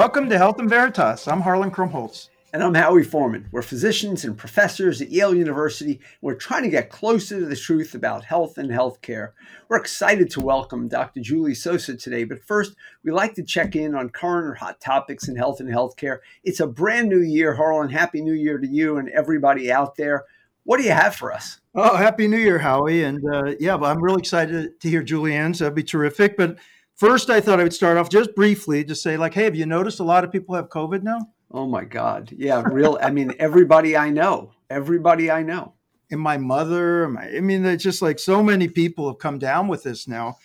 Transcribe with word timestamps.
Welcome 0.00 0.30
to 0.30 0.38
Health 0.38 0.58
and 0.58 0.70
Veritas. 0.70 1.28
I'm 1.28 1.42
Harlan 1.42 1.70
Krumholz. 1.70 2.30
And 2.54 2.62
I'm 2.62 2.72
Howie 2.72 3.04
Forman. 3.04 3.50
We're 3.52 3.60
physicians 3.60 4.24
and 4.24 4.34
professors 4.34 5.02
at 5.02 5.10
Yale 5.10 5.34
University. 5.34 5.96
And 5.96 6.22
we're 6.22 6.36
trying 6.36 6.62
to 6.62 6.70
get 6.70 6.88
closer 6.88 7.38
to 7.38 7.44
the 7.44 7.54
truth 7.54 7.94
about 7.94 8.24
health 8.24 8.56
and 8.56 8.70
healthcare. 8.70 9.32
We're 9.68 9.76
excited 9.76 10.30
to 10.30 10.40
welcome 10.40 10.88
Dr. 10.88 11.20
Julie 11.20 11.54
Sosa 11.54 11.98
today. 11.98 12.24
But 12.24 12.42
first, 12.42 12.76
we 13.04 13.12
like 13.12 13.34
to 13.34 13.44
check 13.44 13.76
in 13.76 13.94
on 13.94 14.08
current 14.08 14.46
or 14.46 14.54
hot 14.54 14.80
topics 14.80 15.28
in 15.28 15.36
health 15.36 15.60
and 15.60 15.68
healthcare. 15.68 16.20
It's 16.44 16.60
a 16.60 16.66
brand 16.66 17.10
new 17.10 17.20
year, 17.20 17.52
Harlan. 17.52 17.90
Happy 17.90 18.22
New 18.22 18.32
Year 18.32 18.56
to 18.56 18.66
you 18.66 18.96
and 18.96 19.10
everybody 19.10 19.70
out 19.70 19.96
there. 19.96 20.24
What 20.64 20.78
do 20.78 20.84
you 20.84 20.92
have 20.92 21.14
for 21.14 21.30
us? 21.30 21.60
Oh, 21.74 21.96
Happy 21.96 22.26
New 22.26 22.38
Year, 22.38 22.58
Howie. 22.58 23.04
And 23.04 23.22
uh, 23.30 23.52
yeah, 23.60 23.76
but 23.76 23.90
I'm 23.90 24.02
really 24.02 24.20
excited 24.20 24.80
to 24.80 24.88
hear 24.88 25.02
Julie 25.02 25.34
Ann's. 25.34 25.58
That'd 25.58 25.74
be 25.74 25.82
terrific. 25.82 26.38
But 26.38 26.56
first, 27.00 27.30
I 27.30 27.40
thought 27.40 27.58
I 27.58 27.62
would 27.62 27.72
start 27.72 27.96
off 27.96 28.10
just 28.10 28.34
briefly 28.34 28.84
to 28.84 28.94
say, 28.94 29.16
like, 29.16 29.32
hey, 29.32 29.44
have 29.44 29.56
you 29.56 29.64
noticed 29.64 30.00
a 30.00 30.04
lot 30.04 30.22
of 30.22 30.30
people 30.30 30.54
have 30.54 30.68
COVID 30.68 31.02
now? 31.02 31.18
Oh 31.50 31.66
my 31.66 31.84
God. 31.84 32.30
Yeah, 32.36 32.62
real. 32.70 32.98
I 33.02 33.10
mean, 33.10 33.34
everybody 33.38 33.96
I 33.96 34.10
know, 34.10 34.52
everybody 34.68 35.30
I 35.30 35.42
know. 35.42 35.72
And 36.10 36.20
my 36.20 36.36
mother, 36.36 37.08
my, 37.08 37.28
I 37.28 37.40
mean, 37.40 37.64
it's 37.64 37.82
just 37.82 38.02
like 38.02 38.18
so 38.18 38.42
many 38.42 38.68
people 38.68 39.08
have 39.08 39.18
come 39.18 39.38
down 39.38 39.66
with 39.66 39.82
this 39.82 40.06
now. 40.06 40.36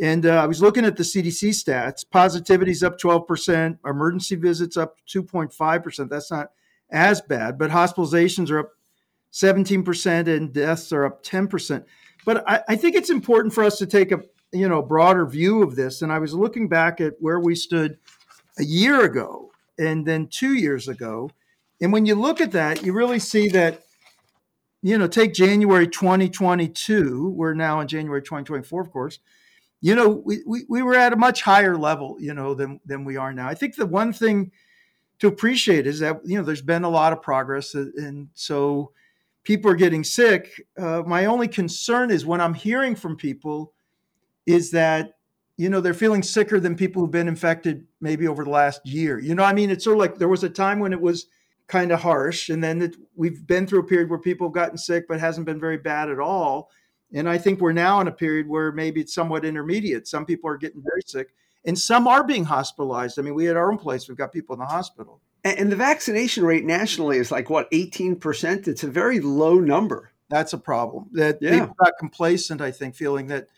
And 0.00 0.26
uh, 0.26 0.42
I 0.42 0.46
was 0.46 0.60
looking 0.60 0.84
at 0.84 0.96
the 0.96 1.02
CDC 1.02 1.50
stats. 1.50 2.04
Positivity's 2.10 2.82
up 2.82 2.98
12%, 2.98 3.78
emergency 3.84 4.34
visits 4.34 4.76
up 4.76 4.96
2.5%. 5.06 6.08
That's 6.08 6.30
not 6.30 6.50
as 6.90 7.20
bad, 7.20 7.56
but 7.56 7.70
hospitalizations 7.70 8.50
are 8.50 8.60
up 8.60 8.70
17% 9.32 10.26
and 10.26 10.52
deaths 10.52 10.92
are 10.92 11.04
up 11.04 11.22
10%. 11.22 11.84
But 12.24 12.48
I, 12.48 12.62
I 12.68 12.76
think 12.76 12.96
it's 12.96 13.10
important 13.10 13.54
for 13.54 13.62
us 13.62 13.78
to 13.78 13.86
take 13.86 14.10
a 14.12 14.20
you 14.52 14.68
know 14.68 14.82
broader 14.82 15.26
view 15.26 15.62
of 15.62 15.76
this. 15.76 16.02
And 16.02 16.12
I 16.12 16.18
was 16.18 16.34
looking 16.34 16.68
back 16.68 17.00
at 17.00 17.14
where 17.20 17.40
we 17.40 17.54
stood 17.54 17.98
a 18.58 18.64
year 18.64 19.04
ago 19.04 19.50
and 19.78 20.06
then 20.06 20.28
two 20.28 20.54
years 20.54 20.88
ago. 20.88 21.30
And 21.80 21.92
when 21.92 22.04
you 22.04 22.14
look 22.14 22.40
at 22.40 22.52
that, 22.52 22.84
you 22.84 22.92
really 22.92 23.18
see 23.18 23.48
that, 23.48 23.82
you 24.82 24.98
know, 24.98 25.06
take 25.06 25.32
January 25.32 25.88
2022, 25.88 27.30
we're 27.30 27.54
now 27.54 27.80
in 27.80 27.88
January 27.88 28.20
2024, 28.20 28.82
of 28.82 28.90
course. 28.90 29.18
You 29.80 29.94
know, 29.94 30.08
we, 30.08 30.40
we, 30.46 30.64
we 30.68 30.82
were 30.82 30.94
at 30.94 31.14
a 31.14 31.16
much 31.16 31.40
higher 31.40 31.78
level, 31.78 32.18
you 32.20 32.34
know, 32.34 32.52
than, 32.52 32.80
than 32.84 33.04
we 33.04 33.16
are 33.16 33.32
now. 33.32 33.48
I 33.48 33.54
think 33.54 33.76
the 33.76 33.86
one 33.86 34.12
thing 34.12 34.52
to 35.20 35.26
appreciate 35.26 35.86
is 35.86 36.00
that, 36.00 36.20
you 36.24 36.36
know, 36.36 36.44
there's 36.44 36.60
been 36.60 36.84
a 36.84 36.90
lot 36.90 37.14
of 37.14 37.22
progress. 37.22 37.74
And 37.74 38.28
so 38.34 38.92
people 39.42 39.70
are 39.70 39.76
getting 39.76 40.04
sick. 40.04 40.66
Uh, 40.78 41.02
my 41.06 41.24
only 41.24 41.48
concern 41.48 42.10
is 42.10 42.26
when 42.26 42.42
I'm 42.42 42.54
hearing 42.54 42.94
from 42.94 43.16
people 43.16 43.72
is 44.52 44.70
that 44.72 45.14
you 45.60 45.68
know, 45.68 45.82
they're 45.82 45.92
feeling 45.92 46.22
sicker 46.22 46.58
than 46.58 46.74
people 46.74 47.02
who've 47.02 47.10
been 47.10 47.28
infected 47.28 47.86
maybe 48.00 48.26
over 48.26 48.44
the 48.44 48.50
last 48.50 48.80
year. 48.86 49.18
You 49.18 49.34
know, 49.34 49.44
I 49.44 49.52
mean, 49.52 49.68
it's 49.68 49.84
sort 49.84 49.98
of 49.98 50.00
like 50.00 50.16
there 50.16 50.26
was 50.26 50.42
a 50.42 50.48
time 50.48 50.78
when 50.78 50.94
it 50.94 51.00
was 51.02 51.26
kind 51.66 51.92
of 51.92 52.00
harsh, 52.00 52.48
and 52.48 52.64
then 52.64 52.80
it, 52.80 52.96
we've 53.14 53.46
been 53.46 53.66
through 53.66 53.80
a 53.80 53.84
period 53.84 54.08
where 54.08 54.18
people 54.18 54.46
have 54.46 54.54
gotten 54.54 54.78
sick, 54.78 55.04
but 55.06 55.20
hasn't 55.20 55.44
been 55.44 55.60
very 55.60 55.76
bad 55.76 56.08
at 56.08 56.18
all. 56.18 56.70
And 57.12 57.28
I 57.28 57.36
think 57.36 57.60
we're 57.60 57.72
now 57.72 58.00
in 58.00 58.08
a 58.08 58.12
period 58.12 58.48
where 58.48 58.72
maybe 58.72 59.02
it's 59.02 59.12
somewhat 59.12 59.44
intermediate. 59.44 60.08
Some 60.08 60.24
people 60.24 60.48
are 60.48 60.56
getting 60.56 60.80
very 60.80 61.02
sick, 61.04 61.34
and 61.66 61.78
some 61.78 62.08
are 62.08 62.24
being 62.24 62.44
hospitalized. 62.44 63.18
I 63.18 63.22
mean, 63.22 63.34
we 63.34 63.46
at 63.48 63.56
our 63.58 63.70
own 63.70 63.76
place, 63.76 64.08
we've 64.08 64.16
got 64.16 64.32
people 64.32 64.54
in 64.54 64.60
the 64.60 64.64
hospital. 64.66 65.20
And 65.44 65.70
the 65.70 65.76
vaccination 65.76 66.42
rate 66.42 66.64
nationally 66.64 67.18
is 67.18 67.30
like 67.30 67.50
what, 67.50 67.70
18%? 67.70 68.66
It's 68.66 68.84
a 68.84 68.88
very 68.88 69.20
low 69.20 69.58
number. 69.58 70.10
That's 70.30 70.54
a 70.54 70.58
problem. 70.58 71.10
That 71.12 71.36
yeah. 71.42 71.60
people 71.60 71.76
got 71.78 71.98
complacent, 71.98 72.62
I 72.62 72.70
think, 72.70 72.94
feeling 72.94 73.26
that 73.26 73.48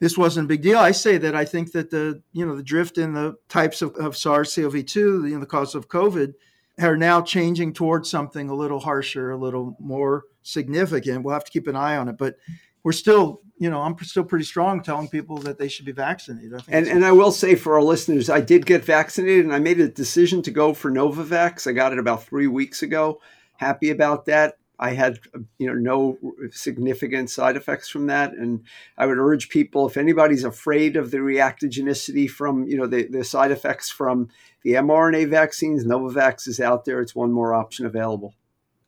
this 0.00 0.18
wasn't 0.18 0.46
a 0.46 0.48
big 0.48 0.62
deal. 0.62 0.78
I 0.78 0.90
say 0.90 1.18
that 1.18 1.36
I 1.36 1.44
think 1.44 1.72
that 1.72 1.90
the 1.90 2.22
you 2.32 2.44
know 2.44 2.56
the 2.56 2.62
drift 2.62 2.98
in 2.98 3.12
the 3.12 3.36
types 3.48 3.82
of, 3.82 3.94
of 3.96 4.16
SARS-CoV-2, 4.16 4.96
you 4.96 5.34
know, 5.34 5.40
the 5.40 5.46
cause 5.46 5.74
of 5.74 5.88
COVID, 5.88 6.34
are 6.80 6.96
now 6.96 7.20
changing 7.20 7.74
towards 7.74 8.10
something 8.10 8.48
a 8.48 8.54
little 8.54 8.80
harsher, 8.80 9.30
a 9.30 9.36
little 9.36 9.76
more 9.78 10.24
significant. 10.42 11.22
We'll 11.22 11.34
have 11.34 11.44
to 11.44 11.50
keep 11.50 11.68
an 11.68 11.76
eye 11.76 11.96
on 11.96 12.08
it, 12.08 12.16
but 12.18 12.36
we're 12.82 12.92
still, 12.92 13.42
you 13.58 13.68
know, 13.68 13.82
I'm 13.82 13.96
still 13.98 14.24
pretty 14.24 14.46
strong 14.46 14.82
telling 14.82 15.08
people 15.08 15.36
that 15.38 15.58
they 15.58 15.68
should 15.68 15.84
be 15.84 15.92
vaccinated. 15.92 16.54
I 16.54 16.62
and 16.68 16.86
and 16.86 17.04
I 17.04 17.12
will 17.12 17.32
say 17.32 17.54
for 17.54 17.74
our 17.74 17.82
listeners, 17.82 18.30
I 18.30 18.40
did 18.40 18.64
get 18.64 18.84
vaccinated, 18.84 19.44
and 19.44 19.54
I 19.54 19.58
made 19.58 19.80
a 19.80 19.88
decision 19.88 20.40
to 20.42 20.50
go 20.50 20.72
for 20.72 20.90
Novavax. 20.90 21.66
I 21.66 21.72
got 21.72 21.92
it 21.92 21.98
about 21.98 22.24
three 22.24 22.46
weeks 22.46 22.82
ago. 22.82 23.20
Happy 23.56 23.90
about 23.90 24.24
that. 24.24 24.54
I 24.80 24.94
had 24.94 25.20
you 25.58 25.66
know 25.66 25.74
no 25.74 26.18
significant 26.50 27.28
side 27.28 27.56
effects 27.56 27.88
from 27.88 28.06
that, 28.06 28.32
and 28.32 28.64
I 28.96 29.06
would 29.06 29.18
urge 29.18 29.50
people 29.50 29.86
if 29.86 29.98
anybody's 29.98 30.42
afraid 30.42 30.96
of 30.96 31.10
the 31.10 31.18
reactogenicity 31.18 32.28
from 32.28 32.66
you 32.66 32.78
know 32.78 32.86
the, 32.86 33.06
the 33.06 33.22
side 33.22 33.50
effects 33.50 33.90
from 33.90 34.28
the 34.62 34.72
mRNA 34.72 35.28
vaccines, 35.28 35.84
Novavax 35.84 36.48
is 36.48 36.60
out 36.60 36.86
there. 36.86 37.00
It's 37.00 37.14
one 37.14 37.30
more 37.30 37.54
option 37.54 37.84
available. 37.84 38.34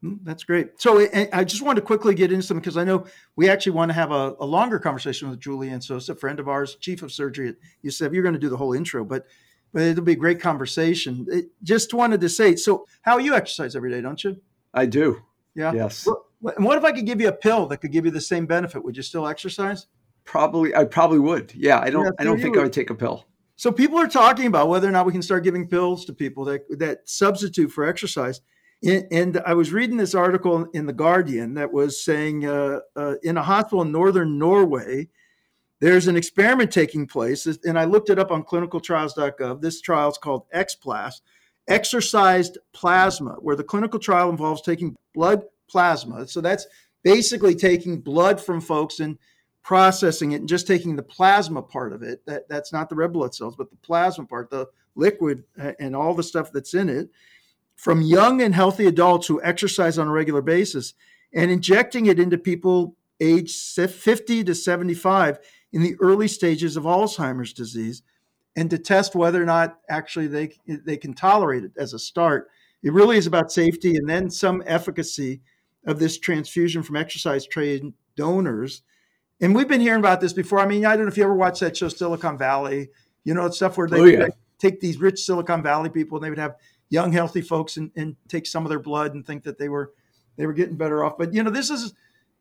Hmm, 0.00 0.14
that's 0.24 0.44
great. 0.44 0.80
So 0.80 1.06
I 1.32 1.44
just 1.44 1.62
wanted 1.62 1.80
to 1.80 1.86
quickly 1.86 2.14
get 2.14 2.32
into 2.32 2.44
some 2.44 2.58
because 2.58 2.78
I 2.78 2.84
know 2.84 3.06
we 3.36 3.48
actually 3.50 3.72
want 3.72 3.90
to 3.90 3.94
have 3.94 4.10
a, 4.10 4.34
a 4.40 4.46
longer 4.46 4.78
conversation 4.78 5.28
with 5.28 5.40
Julie 5.40 5.68
Ann 5.68 5.82
Sosa, 5.82 6.12
a 6.12 6.16
friend 6.16 6.40
of 6.40 6.48
ours, 6.48 6.74
chief 6.76 7.02
of 7.02 7.12
surgery 7.12 7.50
at 7.50 7.56
UCSF. 7.84 8.14
You're 8.14 8.24
going 8.24 8.34
to 8.34 8.40
do 8.40 8.48
the 8.48 8.56
whole 8.56 8.72
intro, 8.72 9.04
but 9.04 9.26
but 9.74 9.82
it'll 9.82 10.04
be 10.04 10.12
a 10.12 10.16
great 10.16 10.40
conversation. 10.40 11.26
It, 11.28 11.46
just 11.62 11.94
wanted 11.94 12.20
to 12.22 12.28
say, 12.28 12.56
so 12.56 12.86
how 13.02 13.18
you 13.18 13.34
exercise 13.34 13.76
every 13.76 13.90
day, 13.90 14.00
don't 14.00 14.22
you? 14.22 14.40
I 14.74 14.86
do. 14.86 15.22
Yeah. 15.54 15.72
Yes. 15.72 16.06
And 16.56 16.64
what 16.64 16.78
if 16.78 16.84
I 16.84 16.92
could 16.92 17.06
give 17.06 17.20
you 17.20 17.28
a 17.28 17.32
pill 17.32 17.66
that 17.66 17.78
could 17.78 17.92
give 17.92 18.04
you 18.04 18.10
the 18.10 18.20
same 18.20 18.46
benefit? 18.46 18.84
Would 18.84 18.96
you 18.96 19.02
still 19.02 19.28
exercise? 19.28 19.86
Probably, 20.24 20.74
I 20.74 20.84
probably 20.84 21.18
would. 21.18 21.52
Yeah, 21.54 21.80
I 21.80 21.90
don't. 21.90 22.04
Yeah, 22.04 22.10
I 22.18 22.24
don't 22.24 22.40
think 22.40 22.54
would. 22.54 22.60
I 22.60 22.64
would 22.64 22.72
take 22.72 22.90
a 22.90 22.94
pill. 22.94 23.26
So 23.56 23.70
people 23.70 23.98
are 23.98 24.08
talking 24.08 24.46
about 24.46 24.68
whether 24.68 24.88
or 24.88 24.90
not 24.90 25.06
we 25.06 25.12
can 25.12 25.22
start 25.22 25.44
giving 25.44 25.68
pills 25.68 26.04
to 26.06 26.12
people 26.12 26.44
that 26.46 26.62
that 26.78 27.08
substitute 27.08 27.70
for 27.70 27.84
exercise. 27.84 28.40
And 28.84 29.40
I 29.46 29.54
was 29.54 29.72
reading 29.72 29.96
this 29.96 30.14
article 30.14 30.66
in 30.72 30.86
the 30.86 30.92
Guardian 30.92 31.54
that 31.54 31.72
was 31.72 32.04
saying 32.04 32.46
uh, 32.46 32.80
uh, 32.96 33.14
in 33.22 33.36
a 33.36 33.42
hospital 33.42 33.82
in 33.82 33.92
northern 33.92 34.38
Norway, 34.40 35.08
there's 35.80 36.08
an 36.08 36.16
experiment 36.16 36.72
taking 36.72 37.06
place, 37.06 37.46
and 37.46 37.78
I 37.78 37.84
looked 37.84 38.10
it 38.10 38.18
up 38.18 38.32
on 38.32 38.42
clinicaltrials.gov. 38.42 39.60
This 39.60 39.80
trial 39.80 40.10
is 40.10 40.18
called 40.18 40.46
ExPlas, 40.52 41.20
exercised 41.68 42.58
plasma, 42.72 43.36
where 43.40 43.56
the 43.56 43.64
clinical 43.64 43.98
trial 43.98 44.30
involves 44.30 44.62
taking 44.62 44.96
blood 45.14 45.44
plasma. 45.68 46.26
So 46.26 46.40
that's 46.40 46.66
basically 47.02 47.54
taking 47.54 48.00
blood 48.00 48.40
from 48.40 48.60
folks 48.60 49.00
and 49.00 49.18
processing 49.62 50.32
it 50.32 50.40
and 50.40 50.48
just 50.48 50.66
taking 50.66 50.96
the 50.96 51.02
plasma 51.02 51.62
part 51.62 51.92
of 51.92 52.02
it. 52.02 52.24
That, 52.26 52.48
that's 52.48 52.72
not 52.72 52.88
the 52.88 52.96
red 52.96 53.12
blood 53.12 53.34
cells, 53.34 53.56
but 53.56 53.70
the 53.70 53.76
plasma 53.76 54.26
part, 54.26 54.50
the 54.50 54.66
liquid 54.94 55.44
uh, 55.60 55.72
and 55.78 55.96
all 55.96 56.14
the 56.14 56.22
stuff 56.22 56.52
that's 56.52 56.74
in 56.74 56.88
it 56.88 57.10
from 57.76 58.02
young 58.02 58.42
and 58.42 58.54
healthy 58.54 58.86
adults 58.86 59.26
who 59.26 59.42
exercise 59.42 59.98
on 59.98 60.08
a 60.08 60.12
regular 60.12 60.42
basis 60.42 60.94
and 61.34 61.50
injecting 61.50 62.06
it 62.06 62.20
into 62.20 62.38
people 62.38 62.96
aged 63.20 63.56
50 63.56 64.44
to 64.44 64.54
75 64.54 65.38
in 65.72 65.82
the 65.82 65.96
early 66.00 66.28
stages 66.28 66.76
of 66.76 66.84
Alzheimer's 66.84 67.52
disease 67.52 68.02
and 68.56 68.70
to 68.70 68.78
test 68.78 69.14
whether 69.14 69.42
or 69.42 69.46
not 69.46 69.78
actually 69.88 70.26
they 70.26 70.52
they 70.66 70.96
can 70.96 71.14
tolerate 71.14 71.64
it 71.64 71.72
as 71.76 71.94
a 71.94 71.98
start. 71.98 72.48
It 72.82 72.92
really 72.92 73.16
is 73.16 73.26
about 73.26 73.52
safety 73.52 73.96
and 73.96 74.08
then 74.08 74.30
some 74.30 74.62
efficacy 74.66 75.40
of 75.86 75.98
this 75.98 76.18
transfusion 76.18 76.82
from 76.82 76.96
exercise 76.96 77.46
trained 77.46 77.94
donors. 78.16 78.82
And 79.40 79.54
we've 79.54 79.68
been 79.68 79.80
hearing 79.80 80.00
about 80.00 80.20
this 80.20 80.32
before. 80.32 80.60
I 80.60 80.66
mean, 80.66 80.84
I 80.84 80.96
don't 80.96 81.06
know 81.06 81.10
if 81.10 81.16
you 81.16 81.24
ever 81.24 81.34
watched 81.34 81.60
that 81.60 81.76
show 81.76 81.88
Silicon 81.88 82.38
Valley. 82.38 82.90
You 83.24 83.34
know, 83.34 83.46
it's 83.46 83.56
stuff 83.56 83.76
where 83.76 83.88
they 83.88 84.00
oh, 84.00 84.04
yeah. 84.04 84.28
take 84.58 84.80
these 84.80 84.98
rich 84.98 85.20
Silicon 85.20 85.62
Valley 85.62 85.90
people 85.90 86.18
and 86.18 86.24
they 86.24 86.30
would 86.30 86.38
have 86.38 86.56
young, 86.90 87.12
healthy 87.12 87.40
folks 87.40 87.76
and, 87.76 87.90
and 87.96 88.16
take 88.28 88.46
some 88.46 88.64
of 88.64 88.68
their 88.68 88.78
blood 88.78 89.14
and 89.14 89.26
think 89.26 89.44
that 89.44 89.58
they 89.58 89.68
were 89.68 89.92
they 90.36 90.46
were 90.46 90.52
getting 90.52 90.76
better 90.76 91.04
off. 91.04 91.18
But 91.18 91.34
you 91.34 91.42
know, 91.42 91.50
this 91.50 91.70
is 91.70 91.94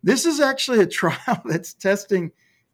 this 0.03 0.25
is 0.25 0.39
actually 0.39 0.79
a 0.79 0.85
trial 0.87 1.41
that's 1.45 1.73
testing 1.73 2.31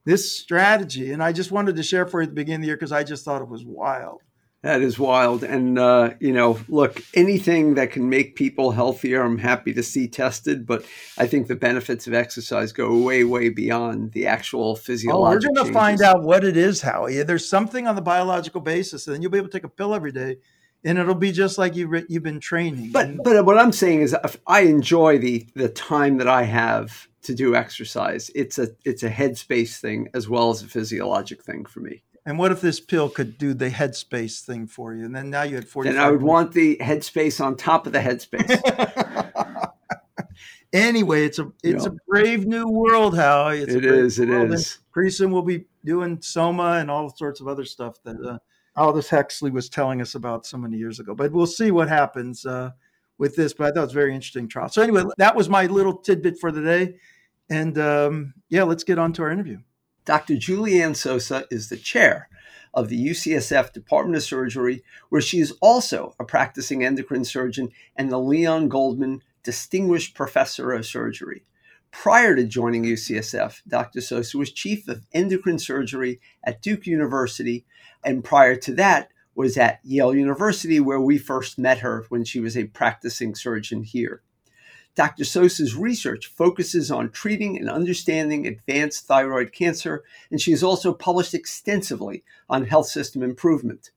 this 0.07 0.31
strategy. 0.31 1.11
And 1.11 1.21
I 1.21 1.33
just 1.33 1.51
wanted 1.51 1.75
to 1.75 1.83
share 1.83 2.07
for 2.07 2.21
you 2.21 2.23
at 2.23 2.29
the 2.29 2.35
beginning 2.35 2.55
of 2.55 2.61
the 2.61 2.67
year 2.67 2.77
because 2.77 2.93
I 2.93 3.03
just 3.03 3.25
thought 3.25 3.41
it 3.41 3.49
was 3.49 3.65
wild. 3.65 4.21
That 4.63 4.81
is 4.81 4.97
wild. 4.97 5.43
And, 5.43 5.77
uh, 5.77 6.11
you 6.21 6.31
know, 6.31 6.59
look, 6.69 7.03
anything 7.13 7.75
that 7.75 7.91
can 7.91 8.09
make 8.09 8.35
people 8.35 8.71
healthier, 8.71 9.21
I'm 9.21 9.37
happy 9.37 9.73
to 9.73 9.83
see 9.83 10.07
tested. 10.07 10.65
But 10.65 10.85
I 11.17 11.27
think 11.27 11.47
the 11.47 11.57
benefits 11.57 12.07
of 12.07 12.13
exercise 12.13 12.71
go 12.71 12.97
way, 12.97 13.25
way 13.25 13.49
beyond 13.49 14.13
the 14.13 14.27
actual 14.27 14.77
physiological. 14.77 15.27
Oh, 15.27 15.29
we're 15.29 15.55
going 15.55 15.67
to 15.67 15.73
find 15.73 16.01
out 16.01 16.23
what 16.23 16.45
it 16.45 16.55
is, 16.55 16.81
Howie. 16.81 17.21
There's 17.23 17.47
something 17.47 17.85
on 17.85 17.95
the 17.95 18.01
biological 18.01 18.61
basis, 18.61 19.07
and 19.07 19.13
then 19.13 19.21
you'll 19.21 19.31
be 19.31 19.37
able 19.37 19.49
to 19.49 19.57
take 19.57 19.65
a 19.65 19.69
pill 19.69 19.93
every 19.93 20.13
day. 20.13 20.37
And 20.85 20.97
it'll 20.97 21.15
be 21.15 21.33
just 21.33 21.57
like 21.57 21.75
you 21.75 22.05
you've 22.07 22.23
been 22.23 22.39
training. 22.39 22.91
But 22.93 23.23
but 23.23 23.45
what 23.45 23.57
I'm 23.57 23.73
saying 23.73 24.01
is, 24.01 24.15
I 24.45 24.61
enjoy 24.61 25.17
the 25.17 25.45
the 25.53 25.67
time 25.67 26.17
that 26.19 26.27
I 26.29 26.43
have 26.43 27.06
to 27.23 27.35
do 27.35 27.55
exercise. 27.55 28.29
It's 28.35 28.57
a 28.59 28.69
it's 28.85 29.03
a 29.03 29.09
headspace 29.09 29.79
thing 29.79 30.09
as 30.13 30.29
well 30.29 30.49
as 30.49 30.61
a 30.61 30.67
physiologic 30.67 31.43
thing 31.43 31.65
for 31.65 31.79
me. 31.79 32.03
And 32.25 32.37
what 32.37 32.51
if 32.51 32.59
this 32.59 32.81
pill 32.81 33.09
could 33.09 33.37
do 33.37 33.53
the 33.53 33.69
headspace 33.69 34.41
thing 34.41 34.67
for 34.67 34.93
you? 34.93 35.05
And 35.05 35.15
then 35.15 35.29
now 35.29 35.43
you 35.43 35.55
had 35.55 35.67
40. 35.67 35.91
Then 35.91 35.99
I 35.99 36.11
would 36.11 36.21
want 36.21 36.51
the 36.51 36.75
headspace 36.77 37.43
on 37.43 37.55
top 37.55 37.87
of 37.87 37.93
the 37.93 37.99
headspace. 37.99 39.71
anyway, 40.73 41.25
it's 41.25 41.39
a 41.39 41.51
it's 41.63 41.85
a 41.85 41.95
brave 42.05 42.45
new 42.45 42.67
world, 42.67 43.15
How 43.15 43.47
It's 43.47 43.73
it 43.73 43.85
is. 43.85 44.19
It 44.19 44.29
is. 44.29 44.79
Pretty 44.91 45.11
soon 45.11 45.31
we'll 45.31 45.41
be 45.41 45.65
doing 45.85 46.21
soma 46.21 46.79
and 46.79 46.91
all 46.91 47.09
sorts 47.09 47.39
of 47.39 47.47
other 47.47 47.63
stuff 47.63 47.95
that 48.03 48.21
uh, 48.21 48.39
Aldous 48.75 49.09
Huxley 49.09 49.49
was 49.49 49.69
telling 49.69 50.01
us 50.01 50.15
about 50.15 50.45
so 50.45 50.57
many 50.57 50.75
years 50.75 50.99
ago. 50.99 51.15
But 51.15 51.31
we'll 51.31 51.47
see 51.47 51.71
what 51.71 51.87
happens 51.87 52.45
uh, 52.45 52.71
with 53.17 53.35
this. 53.35 53.53
But 53.53 53.67
I 53.67 53.71
thought 53.71 53.81
it 53.81 53.85
was 53.85 53.93
very 53.93 54.13
interesting 54.13 54.47
trial. 54.47 54.69
So 54.69 54.81
anyway, 54.81 55.03
that 55.17 55.35
was 55.35 55.49
my 55.49 55.65
little 55.65 55.97
tidbit 55.97 56.39
for 56.39 56.51
the 56.51 56.61
day. 56.61 56.95
And 57.49 57.77
um, 57.77 58.33
yeah, 58.49 58.63
let's 58.63 58.83
get 58.83 58.99
on 58.99 59.13
to 59.13 59.23
our 59.23 59.31
interview. 59.31 59.59
Dr. 60.05 60.37
Julie 60.37 60.81
Ann 60.81 60.95
Sosa 60.95 61.45
is 61.51 61.69
the 61.69 61.77
chair 61.77 62.29
of 62.73 62.89
the 62.89 63.07
UCSF 63.07 63.73
Department 63.73 64.15
of 64.15 64.23
Surgery, 64.23 64.83
where 65.09 65.21
she 65.21 65.39
is 65.39 65.51
also 65.61 66.15
a 66.19 66.23
practicing 66.23 66.83
endocrine 66.83 67.25
surgeon 67.25 67.69
and 67.95 68.11
the 68.11 68.19
Leon 68.19 68.69
Goldman 68.69 69.21
Distinguished 69.43 70.13
Professor 70.13 70.71
of 70.71 70.85
Surgery. 70.85 71.43
Prior 71.91 72.35
to 72.35 72.43
joining 72.43 72.83
UCSF, 72.83 73.61
Dr. 73.67 74.01
Sosa 74.01 74.37
was 74.37 74.51
chief 74.51 74.87
of 74.87 75.05
endocrine 75.13 75.59
surgery 75.59 76.19
at 76.43 76.61
Duke 76.61 76.85
University, 76.85 77.65
and 78.03 78.23
prior 78.23 78.55
to 78.57 78.73
that, 78.75 79.09
was 79.37 79.55
at 79.55 79.79
Yale 79.83 80.15
University, 80.15 80.79
where 80.79 80.99
we 80.99 81.17
first 81.19 81.59
met 81.59 81.77
her 81.79 82.05
when 82.09 82.23
she 82.23 82.39
was 82.39 82.57
a 82.57 82.65
practicing 82.65 83.35
surgeon 83.35 83.83
here. 83.83 84.23
Dr. 84.95 85.25
Sosa's 85.25 85.75
research 85.75 86.25
focuses 86.25 86.89
on 86.89 87.11
treating 87.11 87.55
and 87.55 87.69
understanding 87.69 88.47
advanced 88.47 89.05
thyroid 89.05 89.51
cancer, 89.53 90.03
and 90.31 90.41
she 90.41 90.49
has 90.49 90.63
also 90.63 90.91
published 90.91 91.35
extensively 91.35 92.23
on 92.49 92.65
health 92.65 92.87
system 92.87 93.21
improvement. 93.21 93.91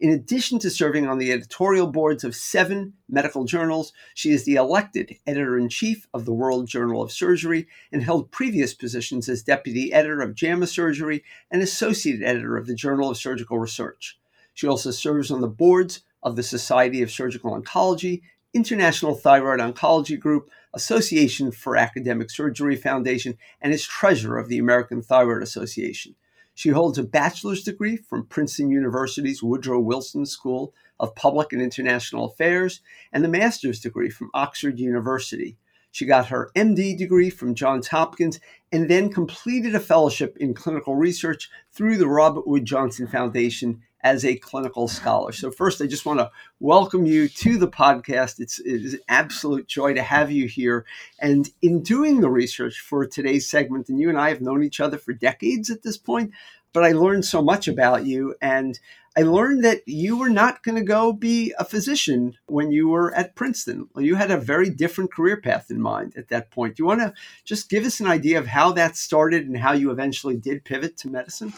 In 0.00 0.10
addition 0.10 0.58
to 0.60 0.70
serving 0.70 1.06
on 1.06 1.18
the 1.18 1.30
editorial 1.30 1.88
boards 1.88 2.24
of 2.24 2.34
seven 2.34 2.94
medical 3.06 3.44
journals, 3.44 3.92
she 4.14 4.30
is 4.30 4.44
the 4.44 4.54
elected 4.54 5.18
editor 5.26 5.58
in 5.58 5.68
chief 5.68 6.06
of 6.14 6.24
the 6.24 6.32
World 6.32 6.68
Journal 6.68 7.02
of 7.02 7.12
Surgery 7.12 7.66
and 7.92 8.02
held 8.02 8.30
previous 8.30 8.72
positions 8.72 9.28
as 9.28 9.42
deputy 9.42 9.92
editor 9.92 10.22
of 10.22 10.34
JAMA 10.34 10.66
Surgery 10.66 11.22
and 11.50 11.60
associate 11.60 12.22
editor 12.22 12.56
of 12.56 12.66
the 12.66 12.74
Journal 12.74 13.10
of 13.10 13.18
Surgical 13.18 13.58
Research. 13.58 14.18
She 14.56 14.66
also 14.66 14.90
serves 14.90 15.30
on 15.30 15.42
the 15.42 15.48
boards 15.48 16.00
of 16.22 16.34
the 16.34 16.42
Society 16.42 17.02
of 17.02 17.10
Surgical 17.10 17.60
Oncology 17.60 18.22
International 18.54 19.14
Thyroid 19.14 19.60
Oncology 19.60 20.18
Group, 20.18 20.48
Association 20.72 21.52
for 21.52 21.76
Academic 21.76 22.30
Surgery 22.30 22.74
Foundation, 22.74 23.36
and 23.60 23.74
is 23.74 23.86
treasurer 23.86 24.38
of 24.38 24.48
the 24.48 24.56
American 24.56 25.02
Thyroid 25.02 25.42
Association. 25.42 26.14
She 26.54 26.70
holds 26.70 26.96
a 26.96 27.02
bachelor's 27.02 27.64
degree 27.64 27.98
from 27.98 28.24
Princeton 28.24 28.70
University's 28.70 29.42
Woodrow 29.42 29.78
Wilson 29.78 30.24
School 30.24 30.72
of 30.98 31.14
Public 31.14 31.52
and 31.52 31.60
International 31.60 32.24
Affairs 32.24 32.80
and 33.12 33.22
the 33.22 33.28
master's 33.28 33.78
degree 33.78 34.08
from 34.08 34.30
Oxford 34.32 34.80
University. 34.80 35.58
She 35.90 36.06
got 36.06 36.28
her 36.28 36.50
MD 36.56 36.96
degree 36.96 37.28
from 37.28 37.54
Johns 37.54 37.88
Hopkins 37.88 38.40
and 38.72 38.88
then 38.88 39.12
completed 39.12 39.74
a 39.74 39.80
fellowship 39.80 40.34
in 40.38 40.54
clinical 40.54 40.94
research 40.94 41.50
through 41.72 41.98
the 41.98 42.08
Robert 42.08 42.46
Wood 42.46 42.64
Johnson 42.64 43.06
Foundation 43.06 43.82
as 44.02 44.24
a 44.24 44.36
clinical 44.36 44.88
scholar. 44.88 45.32
So, 45.32 45.50
first, 45.50 45.80
I 45.80 45.86
just 45.86 46.06
want 46.06 46.20
to 46.20 46.30
welcome 46.60 47.06
you 47.06 47.28
to 47.28 47.58
the 47.58 47.68
podcast. 47.68 48.40
It's, 48.40 48.58
it 48.58 48.84
is 48.84 48.94
an 48.94 49.00
absolute 49.08 49.66
joy 49.66 49.94
to 49.94 50.02
have 50.02 50.30
you 50.30 50.46
here. 50.46 50.84
And 51.18 51.48
in 51.62 51.82
doing 51.82 52.20
the 52.20 52.30
research 52.30 52.80
for 52.80 53.06
today's 53.06 53.48
segment, 53.48 53.88
and 53.88 53.98
you 53.98 54.08
and 54.08 54.18
I 54.18 54.28
have 54.28 54.40
known 54.40 54.62
each 54.62 54.80
other 54.80 54.98
for 54.98 55.12
decades 55.12 55.70
at 55.70 55.82
this 55.82 55.96
point, 55.96 56.32
but 56.72 56.84
I 56.84 56.92
learned 56.92 57.24
so 57.24 57.42
much 57.42 57.68
about 57.68 58.04
you. 58.04 58.34
And 58.40 58.78
I 59.18 59.22
learned 59.22 59.64
that 59.64 59.80
you 59.86 60.18
were 60.18 60.28
not 60.28 60.62
going 60.62 60.74
to 60.74 60.82
go 60.82 61.10
be 61.10 61.54
a 61.58 61.64
physician 61.64 62.36
when 62.46 62.70
you 62.70 62.88
were 62.88 63.14
at 63.14 63.34
Princeton. 63.34 63.88
You 63.96 64.16
had 64.16 64.30
a 64.30 64.36
very 64.36 64.68
different 64.68 65.10
career 65.10 65.38
path 65.38 65.70
in 65.70 65.80
mind 65.80 66.12
at 66.18 66.28
that 66.28 66.50
point. 66.50 66.76
Do 66.76 66.82
you 66.82 66.86
want 66.86 67.00
to 67.00 67.14
just 67.42 67.70
give 67.70 67.86
us 67.86 67.98
an 67.98 68.06
idea 68.06 68.38
of 68.38 68.46
how 68.46 68.72
that 68.72 68.94
started 68.94 69.46
and 69.46 69.56
how 69.56 69.72
you 69.72 69.90
eventually 69.90 70.36
did 70.36 70.66
pivot 70.66 70.98
to 70.98 71.08
medicine? 71.08 71.54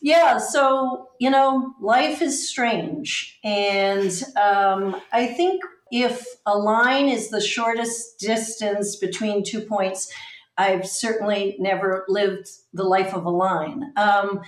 Yeah, 0.00 0.38
so, 0.38 1.08
you 1.18 1.30
know, 1.30 1.74
life 1.80 2.22
is 2.22 2.48
strange. 2.48 3.38
And 3.42 4.12
um, 4.36 5.00
I 5.12 5.26
think 5.26 5.62
if 5.90 6.24
a 6.44 6.56
line 6.56 7.08
is 7.08 7.30
the 7.30 7.40
shortest 7.40 8.18
distance 8.18 8.96
between 8.96 9.42
two 9.44 9.60
points, 9.60 10.12
I've 10.58 10.86
certainly 10.86 11.56
never 11.58 12.04
lived 12.08 12.48
the 12.72 12.84
life 12.84 13.14
of 13.14 13.24
a 13.24 13.30
line. 13.30 13.92
Um, 13.96 14.40